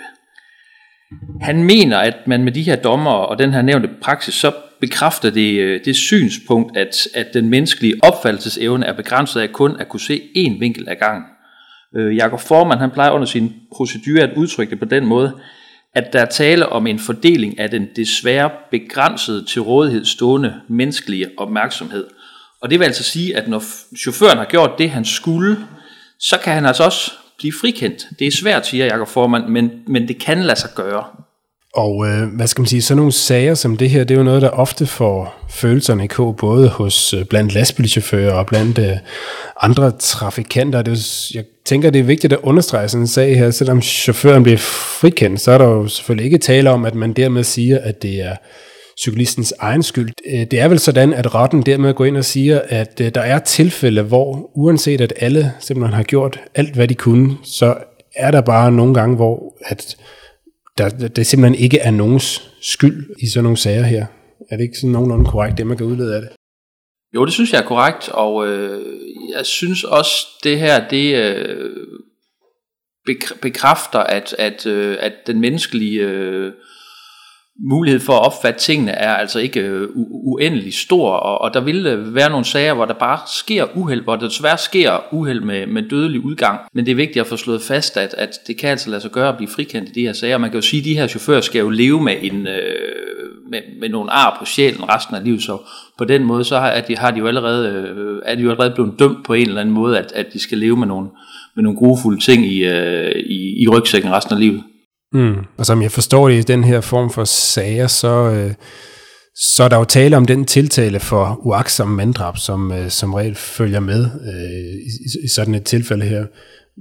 han 1.40 1.64
mener, 1.64 1.98
at 1.98 2.14
man 2.26 2.44
med 2.44 2.52
de 2.52 2.62
her 2.62 2.76
dommer 2.76 3.10
og 3.10 3.38
den 3.38 3.52
her 3.52 3.62
nævnte 3.62 3.88
praksis, 4.02 4.34
så 4.34 4.52
bekræfter 4.80 5.30
det, 5.30 5.58
øh, 5.60 5.80
det 5.84 5.96
synspunkt, 5.96 6.76
at, 6.76 6.96
at 7.14 7.26
den 7.34 7.48
menneskelige 7.48 7.94
opfattelsesevne 8.02 8.86
er 8.86 8.92
begrænset 8.92 9.40
af 9.40 9.52
kun 9.52 9.76
at 9.80 9.88
kunne 9.88 10.00
se 10.00 10.20
én 10.36 10.58
vinkel 10.60 10.88
ad 10.88 10.96
gangen. 10.96 11.24
Øh, 11.96 12.16
Jakob 12.16 12.40
Forman 12.40 12.78
han 12.78 12.90
plejer 12.90 13.10
under 13.10 13.26
sin 13.26 13.52
procedure 13.76 14.22
at 14.22 14.36
udtrykke 14.36 14.70
det 14.70 14.78
på 14.78 14.84
den 14.84 15.06
måde, 15.06 15.32
at 15.94 16.12
der 16.12 16.20
er 16.20 16.26
tale 16.26 16.68
om 16.68 16.86
en 16.86 16.98
fordeling 16.98 17.58
af 17.58 17.70
den 17.70 17.88
desværre 17.96 18.50
begrænsede 18.70 19.44
til 19.44 19.62
rådighed 19.62 20.04
stående 20.04 20.54
menneskelige 20.68 21.26
opmærksomhed. 21.36 22.06
Og 22.62 22.70
det 22.70 22.78
vil 22.78 22.84
altså 22.84 23.02
sige, 23.02 23.36
at 23.36 23.48
når 23.48 23.62
chaufføren 23.98 24.38
har 24.38 24.44
gjort 24.44 24.70
det, 24.78 24.90
han 24.90 25.04
skulle, 25.04 25.56
så 26.18 26.38
kan 26.44 26.52
han 26.52 26.66
altså 26.66 26.84
også 26.84 27.12
blive 27.40 27.52
frikendt. 27.60 28.06
Det 28.18 28.26
er 28.26 28.30
svært, 28.30 28.66
siger 28.66 28.84
Jakob 28.84 29.08
Formand, 29.08 29.48
men, 29.48 29.70
men 29.88 30.08
det 30.08 30.18
kan 30.18 30.38
lade 30.38 30.58
sig 30.58 30.70
gøre. 30.74 31.04
Og 31.74 32.06
øh, 32.08 32.28
hvad 32.36 32.46
skal 32.46 32.62
man 32.62 32.66
sige, 32.66 32.82
sådan 32.82 32.96
nogle 32.96 33.12
sager 33.12 33.54
som 33.54 33.76
det 33.76 33.90
her, 33.90 34.04
det 34.04 34.14
er 34.14 34.18
jo 34.18 34.24
noget, 34.24 34.42
der 34.42 34.48
ofte 34.48 34.86
får 34.86 35.46
følelserne 35.50 36.04
i 36.04 36.06
kog, 36.06 36.36
både 36.36 36.68
hos 36.68 37.14
øh, 37.14 37.24
blandt 37.24 37.54
lastbilchauffører 37.54 38.32
og 38.32 38.46
blandt 38.46 38.78
øh, 38.78 38.96
andre 39.60 39.90
trafikanter. 39.90 40.82
Det 40.82 40.92
er, 40.92 41.30
jeg 41.34 41.44
tænker, 41.64 41.90
det 41.90 41.98
er 41.98 42.04
vigtigt 42.04 42.32
at 42.32 42.38
understrege 42.42 42.88
sådan 42.88 43.02
en 43.02 43.06
sag 43.06 43.38
her, 43.38 43.50
selvom 43.50 43.82
chaufføren 43.82 44.42
bliver 44.42 44.58
frikendt, 45.00 45.40
så 45.40 45.50
er 45.50 45.58
der 45.58 45.64
jo 45.64 45.88
selvfølgelig 45.88 46.24
ikke 46.24 46.38
tale 46.38 46.70
om, 46.70 46.84
at 46.84 46.94
man 46.94 47.12
dermed 47.12 47.44
siger, 47.44 47.78
at 47.78 48.02
det 48.02 48.20
er 48.20 48.36
cyklistens 49.02 49.54
egen 49.58 49.82
skyld. 49.82 50.10
Øh, 50.26 50.46
det 50.50 50.60
er 50.60 50.68
vel 50.68 50.78
sådan, 50.78 51.14
at 51.14 51.34
retten 51.34 51.62
dermed 51.62 51.94
går 51.94 52.04
ind 52.04 52.16
og 52.16 52.24
siger, 52.24 52.60
at 52.68 53.00
øh, 53.00 53.14
der 53.14 53.20
er 53.20 53.38
tilfælde, 53.38 54.02
hvor 54.02 54.50
uanset 54.54 55.00
at 55.00 55.12
alle 55.16 55.52
simpelthen 55.60 55.94
har 55.94 56.02
gjort 56.02 56.40
alt, 56.54 56.74
hvad 56.74 56.88
de 56.88 56.94
kunne, 56.94 57.36
så 57.44 57.76
er 58.14 58.30
der 58.30 58.40
bare 58.40 58.72
nogle 58.72 58.94
gange, 58.94 59.16
hvor 59.16 59.56
at 59.64 59.96
der, 60.78 60.88
det 60.88 61.26
simpelthen 61.26 61.64
ikke 61.64 61.78
er 61.78 61.90
nogens 61.90 62.50
skyld 62.62 63.10
i 63.22 63.26
sådan 63.26 63.44
nogle 63.44 63.56
sager 63.56 63.82
her. 63.82 64.06
Er 64.50 64.56
det 64.56 64.62
ikke 64.62 64.76
sådan 64.76 64.90
nogenlunde 64.90 65.30
korrekt, 65.30 65.58
det 65.58 65.66
man 65.66 65.76
kan 65.76 65.86
udlede 65.86 66.14
af 66.14 66.20
det? 66.20 66.30
Jo, 67.14 67.24
det 67.24 67.32
synes 67.32 67.52
jeg 67.52 67.60
er 67.60 67.66
korrekt, 67.66 68.08
og 68.08 68.48
øh, 68.48 68.80
jeg 69.36 69.46
synes 69.46 69.84
også, 69.84 70.26
det 70.44 70.58
her, 70.58 70.88
det 70.88 71.16
øh, 71.16 71.70
bekræfter, 73.42 73.98
at, 73.98 74.34
at, 74.38 74.66
øh, 74.66 74.96
at 75.00 75.12
den 75.26 75.40
menneskelige 75.40 76.00
øh, 76.00 76.52
mulighed 77.62 78.00
for 78.00 78.12
at 78.12 78.26
opfatte 78.26 78.60
tingene 78.60 78.92
er 78.92 79.14
altså 79.14 79.38
ikke 79.38 79.60
øh, 79.60 79.88
uendelig 79.94 80.74
stor, 80.74 81.10
og, 81.10 81.40
og 81.40 81.54
der 81.54 81.60
vil 81.60 81.86
øh, 81.86 82.14
være 82.14 82.30
nogle 82.30 82.44
sager, 82.44 82.74
hvor 82.74 82.84
der 82.84 82.94
bare 82.94 83.18
sker 83.26 83.64
uheld, 83.74 84.02
hvor 84.02 84.16
der 84.16 84.28
desværre 84.28 84.58
sker 84.58 85.14
uheld 85.14 85.40
med, 85.40 85.66
med 85.66 85.82
dødelig 85.82 86.24
udgang, 86.24 86.60
men 86.74 86.86
det 86.86 86.92
er 86.92 86.96
vigtigt 86.96 87.20
at 87.20 87.26
få 87.26 87.36
slået 87.36 87.62
fast, 87.62 87.96
at, 87.96 88.14
at 88.18 88.30
det 88.46 88.58
kan 88.58 88.70
altså 88.70 88.90
lade 88.90 89.00
sig 89.00 89.10
gøre 89.10 89.28
at 89.28 89.36
blive 89.36 89.50
frikendt 89.50 89.88
i 89.88 89.92
de 89.92 90.00
her 90.00 90.12
sager. 90.12 90.38
Man 90.38 90.50
kan 90.50 90.58
jo 90.58 90.66
sige, 90.66 90.80
at 90.80 90.84
de 90.84 90.94
her 90.94 91.06
chauffører 91.06 91.40
skal 91.40 91.58
jo 91.58 91.70
leve 91.70 92.02
med 92.02 92.16
en... 92.22 92.46
Øh, 92.46 93.00
med, 93.50 93.60
med 93.80 93.88
nogle 93.88 94.10
ar 94.10 94.36
på 94.38 94.44
sjælen 94.44 94.88
resten 94.88 95.16
af 95.16 95.24
livet, 95.24 95.42
så 95.42 95.58
på 95.98 96.04
den 96.04 96.24
måde, 96.24 96.44
så 96.44 96.58
har, 96.58 96.80
de, 96.80 96.96
har 96.96 97.10
de 97.10 97.18
jo 97.18 97.26
allerede, 97.26 97.68
øh, 97.68 98.22
er 98.26 98.34
de 98.34 98.42
jo 98.42 98.50
allerede 98.50 98.74
blevet 98.74 98.94
dømt 98.98 99.24
på 99.24 99.34
en 99.34 99.48
eller 99.48 99.60
anden 99.60 99.74
måde, 99.74 99.98
at, 99.98 100.12
at 100.12 100.26
de 100.32 100.38
skal 100.38 100.58
leve 100.58 100.76
med 100.76 100.86
nogle, 100.86 101.08
med 101.56 101.64
nogle 101.64 101.78
grufulde 101.78 102.20
ting 102.20 102.46
i, 102.46 102.64
øh, 102.64 103.12
i, 103.26 103.62
i 103.62 103.68
rygsækken 103.68 104.12
resten 104.12 104.34
af 104.34 104.40
livet. 104.40 104.62
Mm. 105.12 105.36
Og 105.56 105.66
som 105.66 105.82
jeg 105.82 105.92
forstår 105.92 106.28
det 106.28 106.38
i 106.38 106.52
den 106.52 106.64
her 106.64 106.80
form 106.80 107.10
for 107.10 107.24
sager, 107.24 107.86
så, 107.86 108.30
øh, 108.30 108.52
så 109.36 109.64
er 109.64 109.68
der 109.68 109.76
jo 109.76 109.84
tale 109.84 110.16
om 110.16 110.26
den 110.26 110.44
tiltale 110.44 111.00
for 111.00 111.40
uaksom 111.42 111.88
manddrab, 111.88 112.36
som, 112.36 112.72
øh, 112.72 112.90
som 112.90 113.14
regel 113.14 113.34
følger 113.34 113.80
med 113.80 114.04
øh, 114.04 114.74
i, 114.74 115.24
i 115.24 115.28
sådan 115.28 115.54
et 115.54 115.64
tilfælde 115.64 116.04
her. 116.04 116.24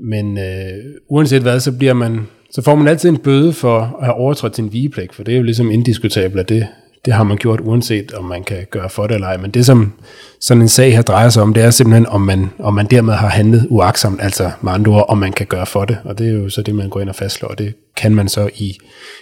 Men 0.09 0.38
øh, 0.38 0.83
uanset 1.09 1.41
hvad, 1.41 1.59
så 1.59 1.71
bliver 1.71 1.93
man 1.93 2.27
så 2.51 2.62
får 2.62 2.75
man 2.75 2.88
altid 2.88 3.09
en 3.09 3.17
bøde 3.17 3.53
for 3.53 3.79
at 3.79 4.05
have 4.05 4.13
overtrådt 4.13 4.55
sin 4.55 4.74
vigepligt, 4.74 5.15
for 5.15 5.24
det 5.24 5.33
er 5.33 5.38
jo 5.38 5.43
ligesom 5.43 5.71
indiskutabelt, 5.71 6.39
at 6.39 6.50
det, 6.50 6.67
det 7.06 7.13
har 7.13 7.24
man 7.24 7.38
gjort 7.38 7.62
uanset 7.62 8.12
om 8.13 8.25
man 8.25 8.44
kan 8.44 8.65
gøre 8.72 8.89
for 8.89 9.08
det 9.08 9.15
eller 9.15 9.27
ej. 9.27 9.38
Men 9.38 9.51
det 9.51 9.65
som 9.65 9.94
sådan 10.41 10.62
en 10.62 10.70
sag 10.70 10.94
her 10.94 11.01
drejer 11.01 11.29
sig 11.29 11.44
om, 11.44 11.53
det 11.53 11.63
er 11.63 11.70
simpelthen 11.70 12.06
om 12.06 12.22
man, 12.22 12.50
om 12.60 12.74
man 12.74 12.86
dermed 12.86 13.13
har 13.13 13.29
handlet 13.29 13.68
uaksomt, 13.70 14.22
altså 14.22 14.51
med 14.62 14.72
andre 14.72 14.91
ord, 14.91 15.06
om 15.10 15.18
man 15.18 15.34
kan 15.34 15.46
gøre 15.48 15.65
for 15.65 15.86
det. 15.86 15.98
Og 16.06 16.18
det 16.18 16.27
er 16.27 16.32
jo 16.32 16.50
så 16.50 16.62
det, 16.62 16.75
man 16.75 16.89
går 16.89 17.00
ind 17.00 17.10
og 17.10 17.15
fastslår, 17.15 17.50
og 17.50 17.58
det 17.58 17.74
kan 17.98 18.15
man 18.15 18.29
så 18.29 18.50
i, 18.56 18.77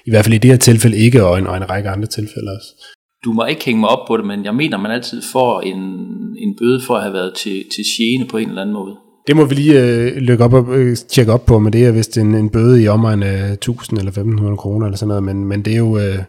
i 0.05 0.09
hvert 0.09 0.25
fald 0.25 0.35
i 0.35 0.37
det 0.37 0.51
her 0.51 0.57
tilfælde 0.57 0.97
ikke, 0.97 1.25
og 1.25 1.39
en, 1.39 1.47
og 1.47 1.57
en 1.57 1.69
række 1.69 1.89
andre 1.89 2.07
tilfælde 2.07 2.51
også. 2.57 2.67
Du 3.25 3.33
må 3.33 3.45
ikke 3.45 3.65
hænge 3.65 3.79
mig 3.79 3.89
op 3.89 4.07
på 4.07 4.17
det, 4.17 4.25
men 4.25 4.45
jeg 4.45 4.55
mener, 4.55 4.77
man 4.77 4.91
altid 4.91 5.21
får 5.31 5.61
en, 5.61 5.77
en 6.37 6.55
bøde 6.59 6.81
for 6.87 6.95
at 6.95 7.01
have 7.01 7.13
været 7.13 7.33
til, 7.33 7.63
til 7.75 7.83
gene 7.97 8.27
på 8.27 8.37
en 8.37 8.49
eller 8.49 8.61
anden 8.61 8.73
måde. 8.73 8.95
Det 9.27 9.35
må 9.35 9.45
vi 9.45 9.55
lige 9.55 9.83
øh, 9.83 10.17
lykke 10.17 10.43
op 10.43 10.53
og 10.53 10.75
øh, 10.75 10.95
tjekke 10.95 11.33
op 11.33 11.45
på, 11.45 11.59
men 11.59 11.73
det 11.73 11.85
er 11.85 11.91
vist 11.91 12.17
en, 12.17 12.35
en 12.35 12.49
bøde 12.49 12.83
i 12.83 12.87
omegn 12.87 13.23
af 13.23 13.51
1000 13.51 13.97
eller 13.99 14.11
1500 14.11 14.57
kroner 14.57 14.85
eller 14.85 14.97
sådan 14.97 15.07
noget, 15.07 15.23
men, 15.23 15.45
men 15.45 15.61
det 15.61 15.73
er 15.73 15.77
jo 15.77 15.97
øh, 15.97 16.19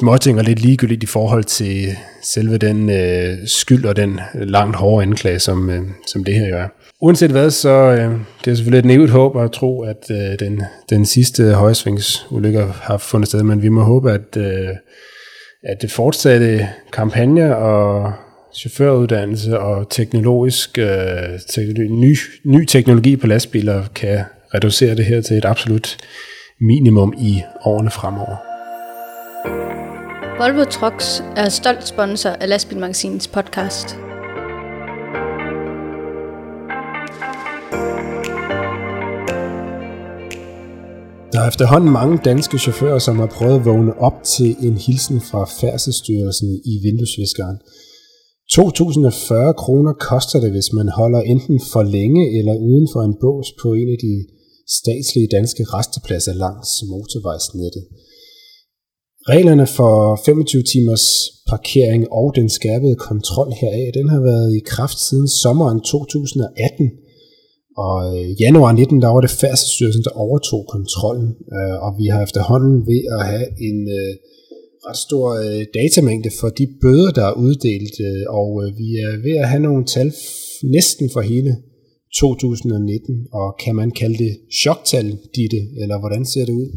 småting 0.00 0.38
og 0.38 0.44
lidt 0.44 0.60
ligegyldigt 0.60 1.02
i 1.02 1.06
forhold 1.06 1.44
til 1.44 1.96
selve 2.22 2.58
den 2.58 2.90
øh, 2.90 3.38
skyld 3.46 3.84
og 3.84 3.96
den 3.96 4.20
øh, 4.34 4.48
langt 4.48 4.76
hårde 4.76 5.02
anklage, 5.02 5.38
som, 5.38 5.70
øh, 5.70 5.82
som 6.06 6.24
det 6.24 6.34
her 6.34 6.48
jo 6.48 6.56
er. 6.56 6.68
Uanset 7.00 7.30
hvad, 7.30 7.50
så 7.50 7.68
øh, 7.68 8.10
det 8.44 8.50
er 8.50 8.54
selvfølgelig 8.54 8.78
et 8.78 8.84
nævnt 8.84 9.10
håb 9.10 9.36
at 9.36 9.52
tro, 9.52 9.82
at 9.82 10.10
øh, 10.10 10.38
den, 10.38 10.62
den 10.90 11.06
sidste 11.06 11.52
højsvingsulykke 11.52 12.60
har 12.60 12.96
fundet 12.96 13.28
sted, 13.28 13.42
men 13.42 13.62
vi 13.62 13.68
må 13.68 13.82
håbe, 13.82 14.12
at, 14.12 14.36
øh, 14.36 14.68
at 15.62 15.82
det 15.82 15.90
fortsatte 15.90 16.68
kampagne 16.92 17.56
og 17.56 18.12
chaufføruddannelse 18.56 19.60
og 19.60 19.90
teknologisk 19.90 20.78
øh, 20.78 21.40
teknologi, 21.50 21.88
ny, 21.88 22.16
ny 22.44 22.64
teknologi 22.64 23.16
på 23.16 23.26
lastbiler 23.26 23.84
kan 23.94 24.20
reducere 24.54 24.94
det 24.94 25.04
her 25.04 25.20
til 25.20 25.36
et 25.38 25.44
absolut 25.44 25.96
minimum 26.60 27.14
i 27.18 27.42
årene 27.64 27.90
fremover. 27.90 28.53
Volvo 30.38 30.64
Trucks 30.64 31.22
er 31.36 31.48
stolt 31.48 31.88
sponsor 31.88 32.30
af 32.30 32.48
Lastbilmagasinets 32.48 33.28
podcast. 33.28 33.88
Der 41.32 41.40
er 41.40 41.48
efterhånden 41.48 41.90
mange 41.90 42.18
danske 42.24 42.58
chauffører, 42.58 42.98
som 42.98 43.18
har 43.18 43.26
prøvet 43.26 43.58
at 43.58 43.64
vågne 43.64 43.98
op 43.98 44.22
til 44.24 44.56
en 44.60 44.76
hilsen 44.76 45.20
fra 45.20 45.44
Færdselsstyrelsen 45.60 46.48
i 46.64 46.74
vinduesviskeren– 46.82 47.58
2.040 48.52 49.52
kroner 49.62 49.92
koster 50.10 50.38
det, 50.40 50.50
hvis 50.50 50.72
man 50.72 50.88
holder 50.88 51.20
enten 51.20 51.60
for 51.72 51.82
længe 51.82 52.38
eller 52.38 52.54
uden 52.68 52.88
for 52.92 53.02
en 53.02 53.16
bås 53.22 53.48
på 53.62 53.68
en 53.80 53.88
af 53.94 53.98
de 54.06 54.14
statslige 54.78 55.28
danske 55.36 55.64
restepladser 55.64 56.34
langs 56.44 56.70
motorvejsnettet. 56.92 57.84
Reglerne 59.32 59.66
for 59.66 60.20
25 60.26 60.62
timers 60.62 61.06
parkering 61.50 62.02
og 62.12 62.32
den 62.38 62.48
skærpede 62.48 62.96
kontrol 63.08 63.50
heraf, 63.60 63.90
den 63.98 64.08
har 64.08 64.20
været 64.20 64.56
i 64.56 64.60
kraft 64.74 64.98
siden 65.08 65.28
sommeren 65.42 65.80
2018. 65.80 66.90
Og 67.76 67.94
øh, 68.08 68.24
i 68.30 68.34
januar 68.40 68.72
19, 68.72 69.02
der 69.02 69.08
var 69.08 69.20
det 69.20 69.30
Færdselsstyrelsen, 69.30 70.04
der 70.04 70.20
overtog 70.24 70.62
kontrollen, 70.76 71.28
øh, 71.56 71.76
og 71.84 71.90
vi 72.00 72.06
har 72.12 72.22
efterhånden 72.22 72.76
ved 72.90 73.02
at 73.16 73.22
have 73.30 73.46
en 73.68 73.78
øh, 73.98 74.12
ret 74.86 75.00
stor 75.06 75.26
datamængde 75.78 76.30
for 76.40 76.48
de 76.48 76.66
bøder, 76.82 77.10
der 77.18 77.24
er 77.30 77.38
uddelt, 77.46 77.96
og 78.28 78.48
vi 78.80 78.88
er 79.06 79.12
ved 79.26 79.36
at 79.42 79.48
have 79.48 79.62
nogle 79.62 79.84
tal 79.94 80.12
næsten 80.76 81.10
for 81.14 81.20
hele 81.20 81.52
2019, 82.20 83.26
og 83.32 83.48
kan 83.64 83.74
man 83.74 83.90
kalde 83.90 84.18
det 84.24 84.32
choktal, 84.62 85.06
Ditte, 85.36 85.60
eller 85.82 85.96
hvordan 85.98 86.24
ser 86.24 86.44
det 86.44 86.52
ud? 86.52 86.68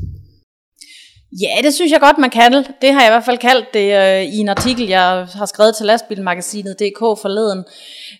Ja, 1.31 1.61
det 1.63 1.73
synes 1.73 1.91
jeg 1.91 1.99
godt, 1.99 2.17
man 2.17 2.29
kan. 2.29 2.53
Det 2.81 2.93
har 2.93 3.01
jeg 3.01 3.09
i 3.09 3.13
hvert 3.13 3.25
fald 3.25 3.37
kaldt 3.37 3.73
det 3.73 3.93
øh, 3.93 4.23
i 4.23 4.37
en 4.37 4.49
artikel, 4.49 4.87
jeg 4.87 5.27
har 5.33 5.45
skrevet 5.45 5.75
til 5.75 5.85
lastbilmagasinet 5.85 6.79
DK 6.79 6.99
forleden. 6.99 7.65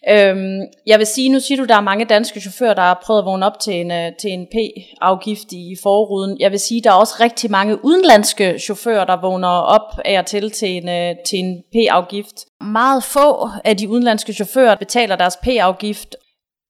Øhm, 0.10 0.62
jeg 0.88 1.00
vil 1.00 1.08
sige, 1.08 1.30
nu 1.30 1.40
siger 1.40 1.58
du, 1.58 1.66
der 1.66 1.76
er 1.76 1.82
mange 1.82 2.06
danske 2.06 2.40
chauffører, 2.40 2.74
der 2.74 2.82
har 2.82 3.02
prøvet 3.04 3.20
at 3.20 3.26
vågne 3.26 3.46
op 3.46 3.60
til 3.60 3.74
en, 3.74 3.92
øh, 3.92 4.12
til 4.22 4.30
en 4.30 4.46
P-afgift 4.46 5.52
i 5.52 5.76
forruden. 5.84 6.38
Jeg 6.40 6.52
vil 6.52 6.60
sige, 6.60 6.82
der 6.84 6.90
er 6.90 6.94
også 6.96 7.16
rigtig 7.20 7.52
mange 7.52 7.86
udenlandske 7.86 8.60
chauffører, 8.60 9.06
der 9.06 9.22
vågner 9.22 9.48
op 9.48 10.00
af 10.06 10.20
og 10.20 10.26
til 10.26 10.52
til 10.52 10.70
en, 10.70 10.90
øh, 10.90 11.16
til 11.30 11.40
en 11.40 11.64
P-afgift. 11.74 12.36
Meget 12.62 13.04
få 13.04 13.50
af 13.66 13.78
de 13.78 13.90
udenlandske 13.90 14.34
chauffører 14.34 14.76
betaler 14.76 15.16
deres 15.16 15.38
P-afgift. 15.38 16.16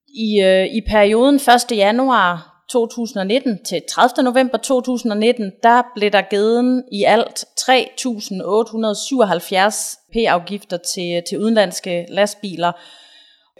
I, 0.09 0.41
øh, 0.41 0.65
I 0.65 0.81
perioden 0.89 1.35
1. 1.35 1.77
januar 1.77 2.56
2019 2.69 3.63
til 3.63 3.81
30. 3.89 4.23
november 4.23 4.57
2019, 4.57 5.51
der 5.63 5.81
blev 5.95 6.11
der 6.11 6.21
givet 6.21 6.83
i 6.91 7.03
alt 7.03 7.45
3.877 7.59 10.09
p-afgifter 10.13 10.77
til, 10.77 11.23
til 11.29 11.39
udenlandske 11.39 12.05
lastbiler. 12.09 12.71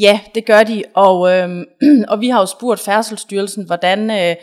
Ja, 0.01 0.21
det 0.35 0.47
gør 0.47 0.63
de, 0.63 0.85
og, 0.95 1.31
øh, 1.33 1.67
og 2.11 2.21
vi 2.21 2.29
har 2.29 2.41
jo 2.41 2.47
spurgt 2.47 2.81
Færdselsstyrelsen, 2.81 3.67
hvordan, 3.67 4.11
øh, 4.11 4.37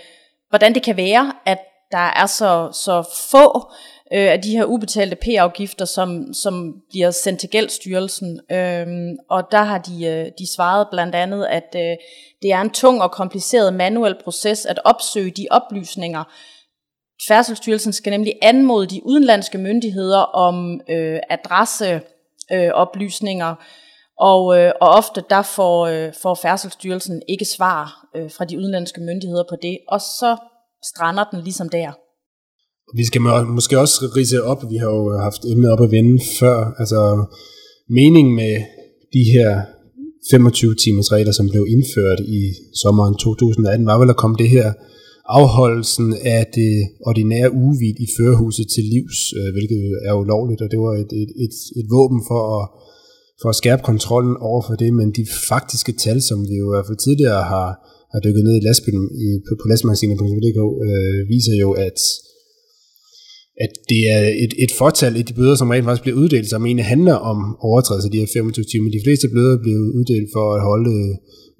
hvordan 0.50 0.74
det 0.74 0.84
kan 0.84 0.98
være, 0.98 1.34
at 1.46 1.60
der 1.91 1.98
er 2.15 2.25
så, 2.25 2.70
så 2.74 3.03
få 3.31 3.72
øh, 4.13 4.31
af 4.31 4.41
de 4.41 4.51
her 4.51 4.65
ubetalte 4.65 5.15
p-afgifter, 5.15 5.86
som, 5.86 6.34
som 6.34 6.74
bliver 6.89 7.12
sendt 7.12 7.39
til 7.39 7.50
Gældsstyrelsen. 7.50 8.39
Øh, 8.51 8.88
og 9.29 9.43
der 9.51 9.63
har 9.63 9.77
de, 9.77 10.05
øh, 10.05 10.25
de 10.39 10.53
svaret 10.55 10.88
blandt 10.91 11.15
andet, 11.15 11.46
at 11.46 11.75
øh, 11.75 11.98
det 12.41 12.51
er 12.51 12.62
en 12.62 12.70
tung 12.70 13.01
og 13.01 13.12
kompliceret 13.12 13.74
manuel 13.74 14.15
proces 14.24 14.65
at 14.65 14.79
opsøge 14.86 15.31
de 15.31 15.48
oplysninger. 15.51 16.24
Færdselsstyrelsen 17.27 17.93
skal 17.93 18.12
nemlig 18.12 18.34
anmode 18.41 18.88
de 18.88 19.05
udenlandske 19.05 19.58
myndigheder 19.58 20.20
om 20.20 20.81
øh, 20.89 21.20
adresseoplysninger, 21.29 22.67
øh, 22.67 22.72
oplysninger, 22.74 23.55
og, 24.29 24.41
øh, 24.57 24.71
og 24.83 24.89
ofte 24.99 25.19
der 25.33 25.43
får, 25.55 25.77
øh, 25.93 26.07
får 26.23 26.35
Færdselsstyrelsen 26.43 27.21
ikke 27.33 27.45
svar 27.55 27.81
øh, 28.15 28.29
fra 28.35 28.45
de 28.45 28.57
udenlandske 28.61 29.01
myndigheder 29.09 29.45
på 29.49 29.55
det, 29.65 29.77
og 29.93 29.99
så 30.19 30.31
strander 30.89 31.25
den 31.31 31.39
ligesom 31.47 31.69
der. 31.69 31.91
Vi 32.99 33.05
skal 33.09 33.21
måske 33.59 33.79
også 33.83 33.95
rise 34.17 34.43
op, 34.51 34.61
vi 34.73 34.77
har 34.83 34.89
jo 34.97 35.03
haft 35.27 35.41
emnet 35.51 35.71
op 35.73 35.81
at 35.85 35.91
vende 35.97 36.15
før, 36.39 36.57
altså 36.81 37.01
meningen 37.99 38.33
med 38.41 38.55
de 39.15 39.23
her 39.33 39.49
25 40.31 40.75
timers 40.75 41.11
regler, 41.15 41.33
som 41.39 41.49
blev 41.53 41.63
indført 41.75 42.19
i 42.39 42.41
sommeren 42.83 43.15
2018, 43.15 43.87
var 43.91 43.97
vel 44.01 44.09
at 44.09 44.21
komme 44.23 44.37
det 44.43 44.49
her 44.49 44.67
afholdelsen 45.39 46.07
af 46.35 46.41
det 46.57 46.73
ordinære 47.09 47.53
ugevid 47.61 47.95
i 48.05 48.07
førerhuset 48.17 48.67
til 48.75 48.83
livs, 48.95 49.19
øh, 49.37 49.49
hvilket 49.55 49.81
er 50.07 50.13
ulovligt, 50.23 50.61
og 50.61 50.69
det 50.71 50.79
var 50.85 50.93
et, 51.03 51.11
et, 51.23 51.31
et, 51.45 51.55
et 51.79 51.87
våben 51.95 52.21
for 52.29 52.41
at 52.57 52.63
for 53.41 53.50
at 53.50 53.60
skærpe 53.62 53.83
kontrollen 53.91 54.36
over 54.50 54.62
for 54.67 54.75
det, 54.81 54.91
men 55.00 55.07
de 55.19 55.25
faktiske 55.51 55.93
tal, 56.03 56.19
som 56.29 56.38
vi 56.50 56.55
jo 56.62 56.65
i 56.67 56.74
hvert 56.74 56.88
fald 56.88 57.05
tidligere 57.05 57.43
har, 57.53 57.67
har 58.12 58.19
dykket 58.25 58.43
ned 58.43 58.55
i 58.57 58.65
lastbilen 58.67 59.05
i, 59.25 59.27
på, 59.45 59.51
på 59.62 59.65
lastmagasinet.dk, 59.71 60.60
øh, 60.88 61.19
viser 61.33 61.55
jo, 61.63 61.69
at, 61.88 62.00
at 63.65 63.74
det 63.91 64.01
er 64.15 64.24
et, 64.45 64.53
et 64.65 64.74
fortal 64.81 65.13
i 65.21 65.24
de 65.27 65.38
bøder, 65.39 65.55
som 65.55 65.69
rent 65.69 65.86
faktisk 65.86 66.05
bliver 66.05 66.19
uddelt, 66.24 66.48
som 66.50 66.65
egentlig 66.65 66.88
handler 66.93 67.17
om 67.31 67.38
overtrædelse 67.69 68.07
af 68.07 68.13
de 68.13 68.21
her 68.24 68.33
25 68.33 68.65
timer. 68.71 68.89
De 68.98 69.05
fleste 69.05 69.27
bøder 69.36 69.57
bliver 69.63 69.81
uddelt 70.00 70.29
for 70.36 70.45
at 70.55 70.62
holde 70.69 70.95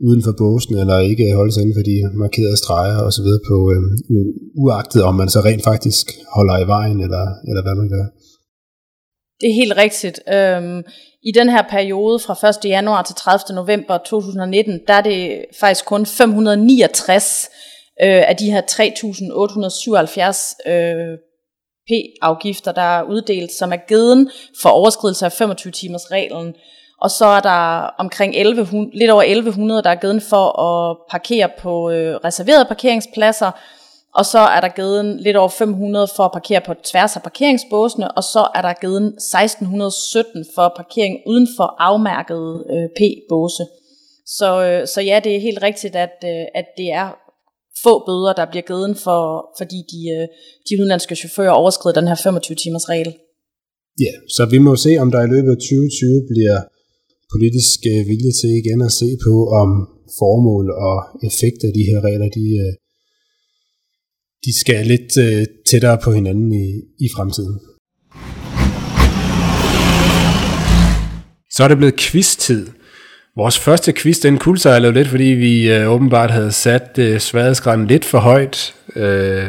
uden 0.08 0.22
for 0.26 0.34
båsen, 0.42 0.76
eller 0.82 0.98
ikke 1.12 1.36
holde 1.40 1.54
sig 1.54 1.62
inden 1.62 1.78
for 1.78 1.86
de 1.92 1.98
markerede 2.24 2.58
streger 2.64 3.00
osv. 3.08 3.30
på 3.50 3.58
øh, 3.74 3.82
uagtet, 4.64 5.02
om 5.10 5.16
man 5.22 5.30
så 5.36 5.40
rent 5.48 5.64
faktisk 5.72 6.06
holder 6.36 6.56
i 6.64 6.68
vejen, 6.76 7.00
eller, 7.06 7.26
eller 7.50 7.62
hvad 7.66 7.76
man 7.82 7.90
gør. 7.96 8.06
Det 9.40 9.48
er 9.52 9.60
helt 9.62 9.76
rigtigt. 9.86 10.18
Øhm, 10.38 10.80
i 11.24 11.32
den 11.32 11.50
her 11.50 11.62
periode 11.62 12.20
fra 12.20 12.50
1. 12.50 12.66
januar 12.66 13.02
til 13.02 13.16
30. 13.16 13.56
november 13.56 13.98
2019, 13.98 14.80
der 14.88 14.94
er 14.94 15.02
det 15.02 15.46
faktisk 15.60 15.86
kun 15.86 16.06
569 16.06 17.50
øh, 18.04 18.24
af 18.28 18.36
de 18.36 18.52
her 18.52 18.62
3.877 18.62 20.72
øh, 20.72 21.18
p-afgifter, 21.88 22.72
der 22.72 22.82
er 22.82 23.04
uddelt, 23.04 23.52
som 23.52 23.74
er 23.74 23.88
givet 23.88 24.32
for 24.62 24.70
overskridelse 24.70 25.26
af 25.26 25.32
25 25.32 25.72
timers 25.72 26.12
reglen. 26.12 26.56
Og 27.02 27.12
så 27.12 27.26
er 27.26 27.40
der 27.40 27.90
omkring 27.98 28.36
11, 28.36 28.68
lidt 28.94 29.12
over 29.12 29.24
1100, 29.24 29.84
der 29.84 29.90
er 29.90 29.96
givet 29.96 30.24
for 30.24 30.62
at 30.62 30.98
parkere 31.12 31.50
på 31.60 31.92
øh, 31.92 32.16
reserverede 32.16 32.66
parkeringspladser, 32.66 33.52
og 34.20 34.26
så 34.26 34.40
er 34.56 34.62
der 34.62 34.72
givet 34.80 35.06
lidt 35.26 35.38
over 35.38 35.50
500 35.50 36.08
for 36.16 36.24
at 36.24 36.36
parkere 36.38 36.62
på 36.68 36.74
tværs 36.92 37.16
af 37.16 37.24
parkeringsbåsene, 37.30 38.12
og 38.18 38.24
så 38.24 38.44
er 38.58 38.62
der 38.68 38.74
givet 38.82 39.06
1617 39.06 40.46
for 40.56 40.74
parkering 40.80 41.16
uden 41.32 41.48
for 41.58 41.68
afmærket 41.90 42.46
øh, 42.74 42.88
P-båse. 42.98 43.64
Så, 44.38 44.50
øh, 44.68 44.88
så 44.94 45.00
ja, 45.10 45.18
det 45.24 45.32
er 45.36 45.48
helt 45.48 45.62
rigtigt, 45.68 45.96
at, 46.06 46.16
øh, 46.32 46.46
at 46.60 46.68
det 46.80 46.90
er 47.02 47.08
få 47.84 47.94
bøder, 48.08 48.34
der 48.40 48.46
bliver 48.52 48.66
givet 48.72 48.98
for, 49.06 49.22
fordi 49.60 49.80
de, 49.92 50.02
øh, 50.16 50.26
de 50.68 50.74
udenlandske 50.80 51.16
chauffører 51.22 51.60
overskrider 51.62 52.00
den 52.00 52.10
her 52.10 52.18
25-timers 52.26 52.90
regel. 52.94 53.12
Ja, 54.06 54.14
så 54.36 54.42
vi 54.54 54.60
må 54.68 54.74
se, 54.86 54.92
om 55.04 55.10
der 55.14 55.22
i 55.24 55.32
løbet 55.34 55.52
af 55.56 55.60
2020 55.60 56.30
bliver 56.32 56.58
politisk 57.34 57.80
øh, 57.92 58.02
vilje 58.12 58.34
til 58.40 58.52
igen 58.62 58.80
at 58.90 58.94
se 59.02 59.10
på, 59.26 59.34
om 59.62 59.70
formål 60.20 60.66
og 60.90 60.98
effekt 61.30 61.60
af 61.68 61.72
de 61.78 61.84
her 61.90 62.00
regler, 62.08 62.30
de, 62.40 62.46
øh, 62.64 62.72
de 64.46 64.60
skal 64.60 64.86
lidt 64.86 65.18
øh, 65.20 65.46
tættere 65.70 65.98
på 66.04 66.12
hinanden 66.12 66.54
i, 66.54 66.68
i 67.06 67.08
fremtiden. 67.16 67.60
Så 71.52 71.64
er 71.64 71.68
det 71.68 71.78
blevet 71.78 72.00
quiz-tid. 72.00 72.68
Vores 73.36 73.60
første 73.60 73.94
quiz, 73.94 74.20
den 74.20 74.38
kuldsejlede 74.38 74.94
lidt, 74.94 75.08
fordi 75.08 75.24
vi 75.24 75.72
øh, 75.72 75.92
åbenbart 75.92 76.32
havde 76.32 76.52
sat 76.52 76.90
øh, 76.98 77.20
sværhedsgraden 77.20 77.88
lidt 77.88 78.06
for 78.06 78.20
højt, 78.20 78.76
øh, 78.96 79.48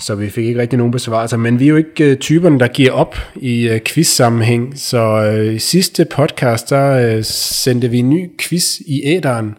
så 0.00 0.14
vi 0.14 0.30
fik 0.30 0.46
ikke 0.46 0.60
rigtig 0.60 0.76
nogen 0.76 0.92
besvarelser. 0.92 1.36
Men 1.36 1.60
vi 1.60 1.64
er 1.64 1.68
jo 1.68 1.76
ikke 1.76 2.04
øh, 2.04 2.16
typerne, 2.16 2.60
der 2.60 2.68
giver 2.68 2.92
op 2.92 3.16
i 3.36 3.68
øh, 3.68 3.80
quiz-sammenhæng, 3.80 4.78
så 4.78 4.98
øh, 4.98 5.54
i 5.54 5.58
sidste 5.58 6.04
podcast, 6.04 6.70
der 6.70 7.16
øh, 7.16 7.24
sendte 7.24 7.88
vi 7.90 7.98
en 7.98 8.10
ny 8.10 8.30
quiz 8.40 8.78
i 8.78 9.02
æderen. 9.04 9.54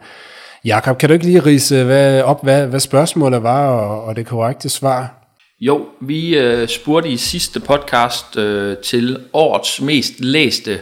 Jakob, 0.66 0.98
kan 0.98 1.10
du 1.10 1.14
ikke 1.14 1.26
lige 1.26 1.46
rise 1.46 1.84
hvad, 1.84 2.22
op, 2.22 2.44
hvad, 2.44 2.68
hvad 2.68 2.80
spørgsmålet 2.80 3.44
var 3.44 3.68
og, 3.68 4.04
og 4.04 4.16
det 4.16 4.26
korrekte 4.26 4.70
svar? 4.70 5.14
Jo, 5.60 5.86
vi 6.02 6.38
øh, 6.38 6.68
spurgte 6.68 7.10
i 7.10 7.18
sidste 7.18 7.60
podcast 7.60 8.38
øh, 8.38 8.78
til 8.78 9.20
årets 9.34 9.82
mest 9.82 10.20
læste 10.20 10.82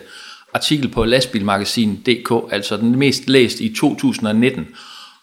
artikel 0.53 0.89
på 0.89 1.05
lastbilmagasin.dk, 1.05 2.53
altså 2.53 2.77
den 2.77 2.99
mest 2.99 3.29
læste 3.29 3.63
i 3.63 3.75
2019. 3.75 4.67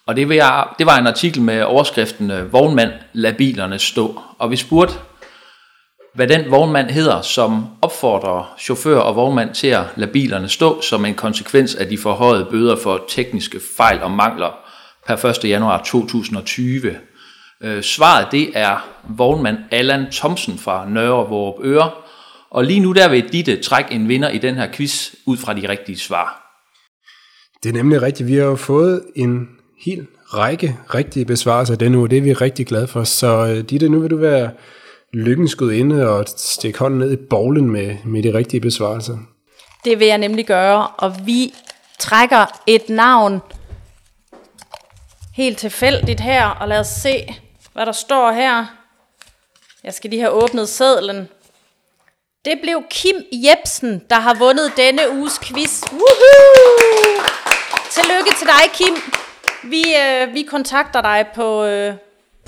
Og 0.06 0.16
det 0.16 0.28
var, 0.28 0.74
det 0.78 0.86
var 0.86 0.98
en 0.98 1.06
artikel 1.06 1.42
med 1.42 1.62
overskriften 1.62 2.30
øh, 2.30 2.52
Vognmand, 2.52 2.92
lad 3.12 3.32
bilerne 3.32 3.78
stå. 3.78 4.20
Og 4.38 4.50
vi 4.50 4.56
spurgte, 4.56 4.94
hvad 6.20 6.28
den 6.28 6.50
vognmand 6.50 6.90
hedder, 6.90 7.20
som 7.22 7.66
opfordrer 7.82 8.54
chauffør 8.58 8.98
og 8.98 9.16
vognmand 9.16 9.54
til 9.54 9.66
at 9.66 9.84
lade 9.96 10.10
bilerne 10.12 10.48
stå 10.48 10.82
som 10.82 11.04
en 11.04 11.14
konsekvens 11.14 11.74
af 11.74 11.88
de 11.88 11.98
forhøjede 11.98 12.46
bøder 12.50 12.76
for 12.76 13.04
tekniske 13.08 13.60
fejl 13.76 14.02
og 14.02 14.10
mangler 14.10 14.56
per 15.06 15.24
1. 15.24 15.44
januar 15.44 15.82
2020. 15.82 16.96
Øh, 17.62 17.82
svaret 17.82 18.26
det 18.32 18.50
er 18.54 18.88
vognmand 19.08 19.58
Allan 19.70 20.06
Thomsen 20.12 20.58
fra 20.58 20.88
Nørre 20.88 21.28
Vorup 21.28 21.64
Øre, 21.64 21.90
og 22.50 22.64
lige 22.64 22.80
nu 22.80 22.92
der 22.92 23.08
vil 23.08 23.32
Ditte 23.32 23.56
trække 23.56 23.94
en 23.94 24.08
vinder 24.08 24.28
i 24.28 24.38
den 24.38 24.54
her 24.54 24.72
quiz 24.72 25.14
ud 25.26 25.36
fra 25.36 25.54
de 25.54 25.68
rigtige 25.68 25.98
svar. 25.98 26.56
Det 27.62 27.68
er 27.68 27.72
nemlig 27.72 28.02
rigtigt. 28.02 28.28
Vi 28.28 28.34
har 28.34 28.44
jo 28.44 28.56
fået 28.56 29.02
en 29.16 29.48
hel 29.84 30.06
række 30.26 30.76
rigtige 30.94 31.24
besvarelser 31.24 31.74
denne 31.74 31.98
uge. 31.98 32.08
Det 32.08 32.18
er 32.18 32.22
vi 32.22 32.32
rigtig 32.32 32.66
glade 32.66 32.86
for. 32.86 33.04
Så 33.04 33.46
øh, 33.46 33.64
Ditte, 33.70 33.88
nu 33.88 34.00
vil 34.00 34.10
du 34.10 34.16
være 34.16 34.50
lykkens 35.12 35.54
inde 35.54 36.08
og 36.08 36.24
stikke 36.36 36.78
hånden 36.78 36.98
ned 36.98 37.12
i 37.12 37.16
bowlen 37.30 37.70
med, 37.70 37.96
med 38.04 38.22
de 38.22 38.34
rigtige 38.34 38.60
besvarelser. 38.60 39.18
Det 39.84 39.98
vil 39.98 40.06
jeg 40.06 40.18
nemlig 40.18 40.46
gøre, 40.46 40.86
og 40.86 41.26
vi 41.26 41.54
trækker 41.98 42.60
et 42.66 42.88
navn 42.88 43.40
helt 45.34 45.58
tilfældigt 45.58 46.20
her, 46.20 46.46
og 46.46 46.68
lad 46.68 46.80
os 46.80 46.86
se, 46.86 47.34
hvad 47.72 47.86
der 47.86 47.92
står 47.92 48.32
her. 48.32 48.66
Jeg 49.84 49.94
skal 49.94 50.10
lige 50.10 50.20
have 50.20 50.32
åbnet 50.32 50.68
sedlen. 50.68 51.28
Det 52.44 52.58
blev 52.62 52.82
Kim 52.90 53.16
Jebsen, 53.32 54.02
der 54.10 54.20
har 54.20 54.34
vundet 54.34 54.72
denne 54.76 55.02
uges 55.12 55.38
quiz. 55.38 55.82
Woohoo! 55.92 57.24
Tillykke 57.90 58.30
til 58.38 58.46
dig, 58.46 58.70
Kim. 58.74 58.94
Vi, 59.70 59.84
øh, 59.96 60.34
vi 60.34 60.42
kontakter 60.42 61.00
dig 61.00 61.26
på, 61.34 61.64
øh, 61.64 61.94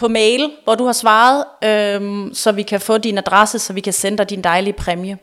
på 0.02 0.08
mail, 0.08 0.50
hvor 0.64 0.74
du 0.74 0.84
har 0.84 0.92
svaret, 0.92 1.44
øhm, 1.64 2.34
så 2.34 2.52
vi 2.52 2.62
kan 2.62 2.80
få 2.80 2.98
din 2.98 3.18
adresse, 3.18 3.58
så 3.58 3.72
vi 3.72 3.80
kan 3.80 3.92
sende 3.92 4.18
dig 4.18 4.30
din 4.30 4.42
dejlige 4.42 4.72
præmie. 4.72 5.18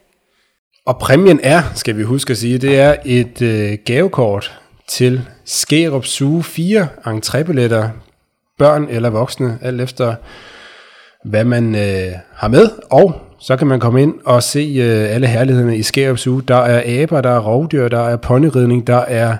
Og 0.86 0.98
præmien 0.98 1.40
er, 1.44 1.62
skal 1.76 1.98
vi 1.98 2.04
huske 2.04 2.32
at 2.32 2.38
sige, 2.38 2.58
det 2.58 2.80
er 2.80 2.96
et 3.06 3.42
øh, 3.42 3.78
gavekort 3.86 4.60
til 4.88 5.22
Skærup 5.46 6.06
Suge 6.06 6.44
4 6.44 6.88
entrébilletter, 7.08 7.88
børn 8.58 8.88
eller 8.90 9.10
voksne, 9.10 9.60
alt 9.62 9.82
efter 9.82 10.16
hvad 11.26 11.44
man 11.44 11.76
øh, 11.76 12.12
har 12.36 12.48
med, 12.48 12.70
og 12.92 13.14
så 13.40 13.58
kan 13.58 13.68
man 13.68 13.80
komme 13.80 14.02
ind 14.02 14.14
og 14.26 14.44
se 14.44 14.60
øh, 14.60 15.16
alle 15.16 15.28
herlighederne 15.28 15.78
i 15.78 15.84
Skærup 15.84 16.18
Zoo. 16.18 16.40
Der 16.40 16.56
er 16.56 17.04
aber, 17.04 17.22
der 17.22 17.30
er 17.30 17.40
rovdyr, 17.40 17.88
der 17.88 18.10
er 18.10 18.18
ponyridning, 18.18 18.88
der 18.88 18.98
er 18.98 19.38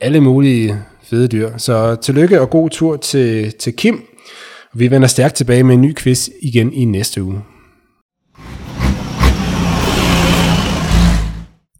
alle 0.00 0.20
mulige 0.20 0.76
fede 1.02 1.28
dyr. 1.28 1.50
Så 1.56 1.94
tillykke 1.94 2.40
og 2.40 2.50
god 2.50 2.70
tur 2.70 2.96
til, 2.96 3.52
til 3.52 3.76
Kim. 3.76 4.07
Vi 4.78 4.90
vender 4.90 5.08
stærkt 5.08 5.34
tilbage 5.34 5.64
med 5.64 5.74
en 5.74 5.80
ny 5.80 5.96
quiz 5.96 6.28
igen 6.42 6.72
i 6.72 6.84
næste 6.84 7.22
uge. 7.22 7.40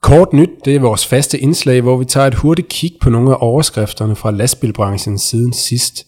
Kort 0.03 0.33
nyt, 0.33 0.51
det 0.65 0.77
er 0.77 0.81
vores 0.81 1.07
faste 1.07 1.39
indslag, 1.39 1.81
hvor 1.81 1.97
vi 1.97 2.05
tager 2.05 2.27
et 2.27 2.35
hurtigt 2.35 2.69
kig 2.69 2.93
på 3.01 3.11
nogle 3.11 3.31
af 3.31 3.37
overskrifterne 3.41 4.17
fra 4.17 4.31
lastbilbranchen 4.31 5.19
siden 5.19 5.53
sidst. 5.53 6.07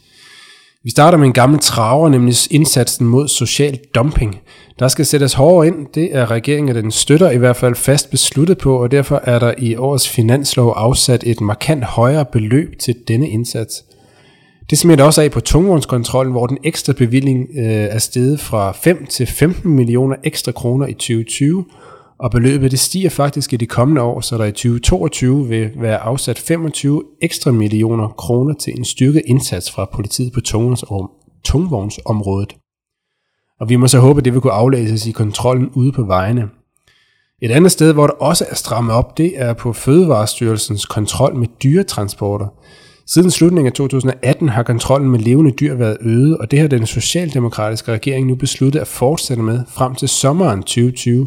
Vi 0.85 0.91
starter 0.91 1.19
med 1.19 1.27
en 1.27 1.33
gammel 1.33 1.61
traver, 1.61 2.09
nemlig 2.09 2.35
indsatsen 2.51 3.07
mod 3.07 3.29
social 3.29 3.79
dumping. 3.95 4.41
Der 4.79 4.89
skal 4.89 5.07
sættes 5.07 5.33
hårdere 5.33 5.67
ind, 5.67 5.87
det 5.95 6.17
er 6.17 6.31
regeringen, 6.31 6.77
den 6.77 6.91
støtter 6.91 7.31
i 7.31 7.39
hvert 7.39 7.57
fald 7.57 7.75
fast 7.75 8.11
besluttet 8.11 8.59
på, 8.59 8.83
og 8.83 8.91
derfor 8.91 9.21
er 9.25 9.39
der 9.39 9.55
i 9.59 9.77
årets 9.77 10.09
finanslov 10.09 10.75
afsat 10.77 11.25
et 11.27 11.41
markant 11.41 11.85
højere 11.85 12.25
beløb 12.33 12.79
til 12.79 12.95
denne 13.09 13.29
indsats. 13.29 13.85
Det 14.71 14.79
smitter 14.79 15.05
også 15.05 15.23
af 15.23 15.31
på 15.31 15.41
tungvognskontrollen, 15.41 16.33
hvor 16.33 16.47
den 16.47 16.59
ekstra 16.65 16.93
bevilling 16.93 17.49
øh, 17.59 17.65
er 17.65 17.99
steget 17.99 18.41
fra 18.41 18.73
5 18.73 19.07
til 19.07 19.27
15 19.27 19.71
millioner 19.73 20.17
ekstra 20.25 20.53
kroner 20.53 20.87
i 20.87 20.93
2020, 20.93 21.65
og 22.19 22.31
beløbet 22.31 22.71
det 22.71 22.79
stiger 22.79 23.11
faktisk 23.11 23.53
i 23.53 23.57
de 23.57 23.67
kommende 23.67 24.03
år, 24.03 24.21
så 24.21 24.39
der 24.39 24.45
i 24.45 24.53
2022 24.53 25.49
vil 25.49 25.71
være 25.77 25.99
afsat 25.99 26.39
25 26.39 27.03
ekstra 27.23 27.51
millioner 27.51 28.09
kroner 28.09 28.55
til 28.55 28.79
en 28.79 28.85
styrket 28.85 29.23
indsats 29.27 29.71
fra 29.71 29.85
politiet 29.85 30.33
på 30.33 30.41
tungvognsområdet. 31.45 32.57
Og 33.61 33.69
vi 33.69 33.77
må 33.77 33.87
så 33.87 33.99
håbe, 33.99 34.19
at 34.19 34.25
det 34.25 34.33
vil 34.33 34.41
kunne 34.41 34.53
aflæses 34.53 35.07
i 35.07 35.13
kontrollen 35.13 35.71
ude 35.75 35.93
på 35.93 36.03
vejene. 36.03 36.49
Et 37.43 37.51
andet 37.51 37.73
sted, 37.73 37.93
hvor 37.93 38.07
der 38.07 38.15
også 38.15 38.47
er 38.51 38.55
strammet 38.55 38.95
op, 38.95 39.19
det 39.19 39.33
er 39.37 39.53
på 39.53 39.73
Fødevarestyrelsens 39.73 40.87
kontrol 40.87 41.37
med 41.37 41.49
dyretransporter. 41.63 42.47
Siden 43.13 43.31
slutningen 43.31 43.67
af 43.67 43.73
2018 43.73 44.49
har 44.49 44.63
kontrollen 44.63 45.11
med 45.11 45.19
levende 45.19 45.51
dyr 45.51 45.75
været 45.75 45.97
øget, 46.01 46.39
og 46.39 46.51
det 46.51 46.59
har 46.59 46.69
den 46.69 46.87
socialdemokratiske 46.87 47.93
regering 47.93 48.27
nu 48.27 48.35
besluttet 48.35 48.81
at 48.81 48.87
fortsætte 48.87 49.43
med 49.43 49.61
frem 49.69 49.95
til 49.95 50.09
sommeren 50.09 50.63
2020. 50.63 51.27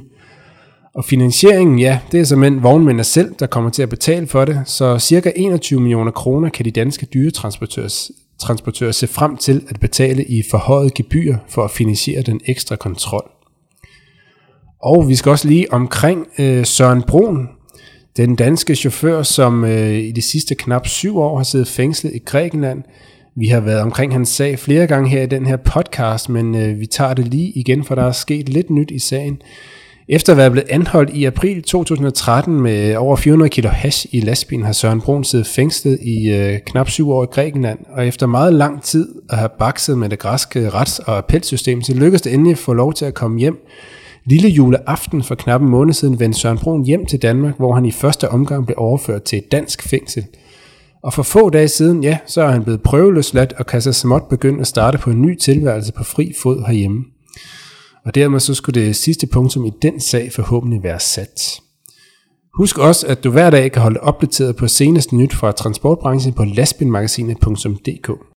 Og 0.96 1.06
finansieringen, 1.06 1.80
ja, 1.80 2.00
det 2.12 2.19
er 2.19 2.24
simpelthen 2.24 2.63
vognmændene 2.63 3.04
selv, 3.04 3.36
der 3.39 3.48
kommer 3.48 3.69
til 3.69 3.84
at 3.84 3.89
betale 3.89 4.28
for 4.28 4.46
det, 4.46 4.62
så 4.65 5.00
cirka 5.00 5.32
21 5.36 5.80
millioner 5.80 6.12
kroner 6.12 6.50
kan 6.50 6.65
de 6.65 6.72
danske 6.72 7.08
dyretransportører 7.13 8.10
transportører 8.39 8.91
se 8.91 9.08
frem 9.08 9.38
til 9.38 9.63
at 9.69 9.80
betale 9.80 10.24
i 10.24 10.43
forhøjet 10.52 10.93
gebyr 10.93 11.38
for 11.50 11.63
at 11.63 11.72
finansiere 11.72 12.22
den 12.22 12.41
ekstra 12.46 12.76
kontrol. 12.76 13.32
Og 14.84 15.10
vi 15.10 15.15
skal 15.15 15.30
også 15.30 15.48
lige 15.48 15.74
omkring 15.74 16.28
øh, 16.39 16.65
Søren 16.65 17.02
Brun, 17.02 17.50
den 18.17 18.36
danske 18.36 18.76
chauffør, 18.76 19.23
som 19.23 19.65
øh, 19.65 19.93
i 19.93 20.12
de 20.12 20.21
sidste 20.21 20.56
knap 20.56 20.88
syv 20.88 21.17
år 21.17 21.38
har 21.38 21.43
siddet 21.43 21.67
fængslet 21.67 22.13
i 22.15 22.19
Grækenland. 22.19 22.84
Vi 23.36 23.47
har 23.47 23.60
været 23.60 23.82
omkring 23.82 24.13
hans 24.13 24.30
sag 24.30 24.60
flere 24.60 24.88
gange 24.88 25.10
her 25.10 25.21
i 25.21 25.26
den 25.26 25.45
her 25.45 25.58
podcast, 25.58 26.30
men 26.30 26.56
øh, 26.56 26.80
vi 26.80 26.86
tager 26.86 27.13
det 27.13 27.28
lige 27.28 27.49
igen, 27.49 27.84
for 27.84 27.95
der 27.95 28.04
er 28.04 28.12
sket 28.12 28.49
lidt 28.49 28.69
nyt 28.69 28.91
i 28.91 28.99
sagen. 28.99 29.41
Efter 30.08 30.34
at 30.34 30.38
være 30.38 30.52
blevet 30.52 30.69
anholdt 30.69 31.10
i 31.10 31.26
april 31.26 31.63
2013 31.63 32.62
med 32.62 32.91
øh, 32.91 33.02
over 33.02 33.15
400 33.15 33.49
kilo 33.49 33.69
hash 33.69 34.06
i 34.12 34.19
lastbilen, 34.19 34.65
har 34.65 34.73
Søren 34.73 35.02
Brun 35.02 35.23
siddet 35.23 35.47
fængslet 35.47 35.99
i 36.02 36.30
øh, 36.30 36.60
knap 36.65 36.89
syv 36.89 37.12
år 37.12 37.23
i 37.23 37.28
Grækenland, 37.32 37.80
og 37.89 38.08
efter 38.08 38.28
meget 38.28 38.54
lang 38.54 38.84
tid 38.84 39.08
at 39.30 39.38
have 39.38 39.49
bakset 39.60 39.97
med 39.97 40.10
det 40.10 40.19
græske 40.19 40.69
rets- 40.69 40.99
og 40.99 41.17
appelsystem, 41.17 41.82
så 41.82 41.93
lykkedes 41.93 42.21
det 42.21 42.34
endelig 42.34 42.52
at 42.52 42.58
få 42.58 42.73
lov 42.73 42.93
til 42.93 43.06
at 43.06 43.13
komme 43.13 43.39
hjem. 43.39 43.58
Lille 44.25 44.49
juleaften 44.49 45.23
for 45.23 45.36
knap 45.36 45.62
en 45.62 45.69
måned 45.69 45.93
siden 45.93 46.19
vendte 46.19 46.39
Søren 46.39 46.57
Brun 46.57 46.86
hjem 46.86 47.05
til 47.05 47.21
Danmark, 47.21 47.57
hvor 47.57 47.75
han 47.75 47.86
i 47.86 47.91
første 47.91 48.29
omgang 48.29 48.65
blev 48.65 48.75
overført 48.77 49.23
til 49.23 49.38
et 49.38 49.51
dansk 49.51 49.89
fængsel. 49.89 50.25
Og 51.03 51.13
for 51.13 51.23
få 51.23 51.49
dage 51.49 51.67
siden, 51.67 52.03
ja, 52.03 52.17
så 52.25 52.41
er 52.41 52.51
han 52.51 52.63
blevet 52.63 52.81
prøveløsladt 52.81 53.53
og 53.53 53.65
kan 53.65 53.81
så 53.81 53.93
småt 53.93 54.23
begynde 54.29 54.62
at 54.62 54.67
starte 54.67 54.97
på 54.97 55.09
en 55.09 55.21
ny 55.21 55.38
tilværelse 55.38 55.93
på 55.93 56.03
fri 56.03 56.33
fod 56.41 56.65
herhjemme 56.67 57.03
og 58.05 58.15
dermed 58.15 58.39
så 58.39 58.53
skulle 58.53 58.81
det 58.81 58.95
sidste 58.95 59.27
punktum 59.27 59.65
i 59.65 59.71
den 59.81 59.99
sag 59.99 60.31
forhåbentlig 60.31 60.83
være 60.83 60.99
sat. 60.99 61.59
Husk 62.53 62.77
også, 62.77 63.07
at 63.07 63.23
du 63.23 63.31
hver 63.31 63.49
dag 63.49 63.71
kan 63.71 63.81
holde 63.81 63.99
opdateret 63.99 64.55
på 64.55 64.67
seneste 64.67 65.15
nyt 65.15 65.33
fra 65.33 65.51
transportbranchen 65.51 66.33
på 66.33 66.43
lastbilmagasinet.dk. 66.43 68.33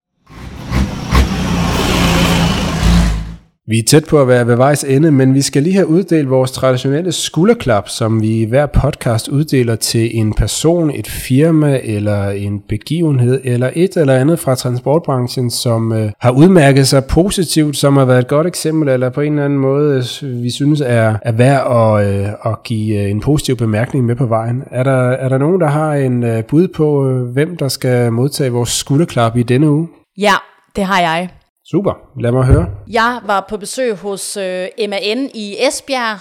Vi 3.68 3.80
er 3.80 3.84
tæt 3.88 4.06
på 4.10 4.22
at 4.22 4.28
være 4.28 4.48
ved 4.48 4.56
vejs 4.56 4.84
ende, 4.84 5.12
men 5.12 5.34
vi 5.34 5.42
skal 5.42 5.64
lige 5.64 5.76
have 5.76 5.88
uddelt 5.88 6.30
vores 6.30 6.52
traditionelle 6.52 7.12
skulderklap, 7.12 7.90
som 7.90 8.22
vi 8.22 8.42
i 8.42 8.46
hver 8.46 8.66
podcast 8.66 9.28
uddeler 9.28 9.76
til 9.76 10.18
en 10.18 10.34
person, 10.34 10.92
et 10.96 11.08
firma 11.08 11.80
eller 11.84 12.30
en 12.30 12.60
begivenhed 12.70 13.42
eller 13.44 13.70
et 13.76 13.98
eller 13.98 14.16
andet 14.16 14.40
fra 14.40 14.56
transportbranchen, 14.56 15.52
som 15.52 15.94
øh, 15.94 16.12
har 16.20 16.32
udmærket 16.32 16.88
sig 16.88 17.06
positivt, 17.06 17.78
som 17.78 17.98
har 17.98 18.06
været 18.06 18.20
et 18.20 18.28
godt 18.28 18.48
eksempel, 18.48 18.90
eller 18.90 19.10
på 19.10 19.22
en 19.22 19.34
eller 19.34 19.46
anden 19.46 19.60
måde, 19.60 20.04
øh, 20.24 20.44
vi 20.44 20.50
synes 20.50 20.82
er, 20.82 21.16
er 21.22 21.32
værd 21.32 21.72
at, 21.72 22.08
øh, 22.08 22.30
at 22.46 22.64
give 22.64 23.04
øh, 23.04 23.12
en 23.12 23.22
positiv 23.22 23.56
bemærkning 23.56 24.06
med 24.06 24.16
på 24.16 24.26
vejen. 24.26 24.64
Er 24.72 24.84
der, 24.84 25.10
er 25.10 25.30
der 25.30 25.38
nogen, 25.38 25.62
der 25.62 25.68
har 25.68 25.94
en 25.94 26.24
øh, 26.24 26.44
bud 26.44 26.68
på, 26.68 27.10
øh, 27.10 27.22
hvem 27.22 27.58
der 27.58 27.68
skal 27.68 28.12
modtage 28.12 28.50
vores 28.50 28.70
skulderklap 28.70 29.38
i 29.38 29.44
denne 29.44 29.70
uge? 29.70 29.88
Ja, 30.18 30.34
det 30.76 30.84
har 30.84 31.00
jeg. 31.00 31.30
Super, 31.72 31.94
lad 32.22 32.32
mig 32.32 32.46
høre. 32.46 32.66
Jeg 32.88 33.20
var 33.26 33.46
på 33.50 33.58
besøg 33.58 33.96
hos 33.96 34.38
øh, 34.38 34.68
MAN 34.90 35.30
i 35.34 35.56
Esbjerg 35.60 36.20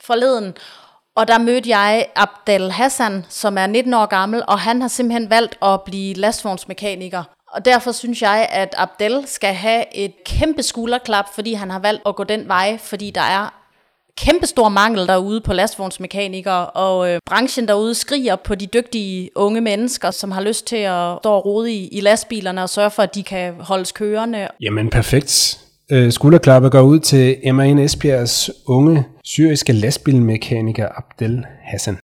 forleden, 0.00 0.54
Og 1.16 1.28
der 1.28 1.38
mødte 1.38 1.68
jeg 1.68 2.06
Abdel 2.16 2.70
Hassan, 2.70 3.24
som 3.28 3.58
er 3.58 3.66
19 3.66 3.94
år 3.94 4.06
gammel, 4.06 4.42
og 4.48 4.58
han 4.58 4.80
har 4.80 4.88
simpelthen 4.88 5.30
valgt 5.30 5.58
at 5.62 5.82
blive 5.82 6.14
lastvognsmekaniker. 6.14 7.22
Og 7.52 7.64
derfor 7.64 7.92
synes 7.92 8.22
jeg, 8.22 8.48
at 8.52 8.74
Abdel 8.78 9.22
skal 9.26 9.54
have 9.54 9.96
et 9.96 10.12
kæmpe 10.26 10.62
skulderklap, 10.62 11.24
fordi 11.34 11.52
han 11.52 11.70
har 11.70 11.78
valgt 11.78 12.02
at 12.06 12.16
gå 12.16 12.24
den 12.24 12.48
vej, 12.48 12.78
fordi 12.78 13.10
der 13.10 13.20
er 13.20 13.61
kæmpestor 14.18 14.68
mangel 14.68 15.06
derude 15.06 15.40
på 15.40 15.52
lastvognsmekanikere, 15.52 16.66
og 16.66 17.10
øh, 17.10 17.18
branchen 17.26 17.68
derude 17.68 17.94
skriger 17.94 18.36
på 18.36 18.54
de 18.54 18.66
dygtige 18.66 19.30
unge 19.36 19.60
mennesker, 19.60 20.10
som 20.10 20.30
har 20.30 20.40
lyst 20.40 20.66
til 20.66 20.76
at 20.76 21.16
stå 21.20 21.30
og 21.32 21.44
rode 21.44 21.72
i, 21.72 21.88
i 21.88 22.00
lastbilerne 22.00 22.62
og 22.62 22.70
sørge 22.70 22.90
for, 22.90 23.02
at 23.02 23.14
de 23.14 23.22
kan 23.22 23.54
holdes 23.58 23.92
kørende. 23.92 24.48
Jamen 24.60 24.90
perfekt. 24.90 25.58
Øh, 25.90 26.12
går 26.70 26.80
ud 26.80 27.00
til 27.00 27.54
MAN 27.54 27.78
Esbjergs 27.78 28.50
unge 28.66 29.04
syriske 29.24 29.72
lastbilmekaniker 29.72 30.88
Abdel 30.96 31.44
Hassan. 31.64 31.98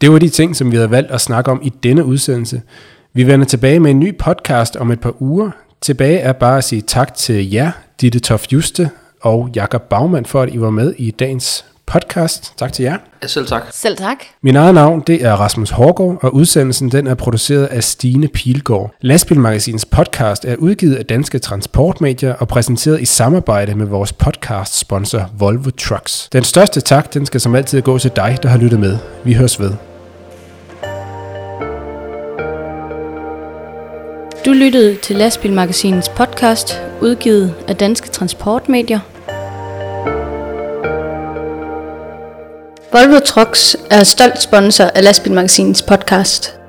Det 0.00 0.12
var 0.12 0.18
de 0.18 0.28
ting, 0.28 0.56
som 0.56 0.70
vi 0.70 0.76
havde 0.76 0.90
valgt 0.90 1.10
at 1.10 1.20
snakke 1.20 1.50
om 1.50 1.60
i 1.64 1.68
denne 1.82 2.04
udsendelse. 2.04 2.62
Vi 3.14 3.26
vender 3.26 3.46
tilbage 3.46 3.80
med 3.80 3.90
en 3.90 4.00
ny 4.00 4.18
podcast 4.18 4.76
om 4.76 4.90
et 4.90 5.00
par 5.00 5.22
uger. 5.22 5.50
Tilbage 5.80 6.18
er 6.18 6.32
bare 6.32 6.58
at 6.58 6.64
sige 6.64 6.82
tak 6.82 7.14
til 7.14 7.50
jer, 7.50 7.72
Ditte 8.00 8.20
Toft 8.20 8.52
Juste 8.52 8.90
og 9.20 9.50
Jakob 9.54 9.82
Bagmand, 9.82 10.26
for 10.26 10.42
at 10.42 10.54
I 10.54 10.60
var 10.60 10.70
med 10.70 10.94
i 10.98 11.10
dagens 11.10 11.64
podcast. 11.86 12.52
Tak 12.56 12.72
til 12.72 12.82
jer. 12.82 12.96
Ja, 13.22 13.26
selv 13.26 13.46
tak. 13.46 13.62
Selv 13.72 13.96
tak. 13.96 14.16
Min 14.42 14.56
eget 14.56 14.74
navn, 14.74 15.02
det 15.06 15.24
er 15.24 15.32
Rasmus 15.32 15.70
Hårgaard, 15.70 16.18
og 16.22 16.34
udsendelsen 16.34 16.92
den 16.92 17.06
er 17.06 17.14
produceret 17.14 17.66
af 17.66 17.84
Stine 17.84 18.28
Pilgaard. 18.28 18.94
Lastbilmagasinets 19.00 19.84
podcast 19.84 20.44
er 20.44 20.56
udgivet 20.56 20.94
af 20.94 21.06
Danske 21.06 21.38
Transportmedier 21.38 22.34
og 22.34 22.48
præsenteret 22.48 23.00
i 23.00 23.04
samarbejde 23.04 23.74
med 23.74 23.86
vores 23.86 24.12
podcast-sponsor 24.12 25.30
Volvo 25.38 25.70
Trucks. 25.70 26.28
Den 26.32 26.44
største 26.44 26.80
tak, 26.80 27.14
den 27.14 27.26
skal 27.26 27.40
som 27.40 27.54
altid 27.54 27.82
gå 27.82 27.98
til 27.98 28.10
dig, 28.16 28.38
der 28.42 28.48
har 28.48 28.58
lyttet 28.58 28.80
med. 28.80 28.98
Vi 29.24 29.32
høres 29.34 29.60
ved. 29.60 29.89
Du 34.46 34.52
lyttede 34.52 34.96
til 34.96 35.16
Lastbilmagasinets 35.16 36.08
podcast, 36.08 36.82
udgivet 37.00 37.54
af 37.68 37.76
Danske 37.76 38.08
Transportmedier. 38.08 38.98
Volvo 42.92 43.18
Trucks 43.20 43.76
er 43.90 44.04
stolt 44.04 44.42
sponsor 44.42 44.84
af 44.84 45.04
Lastbilmagasinets 45.04 45.82
podcast. 45.82 46.59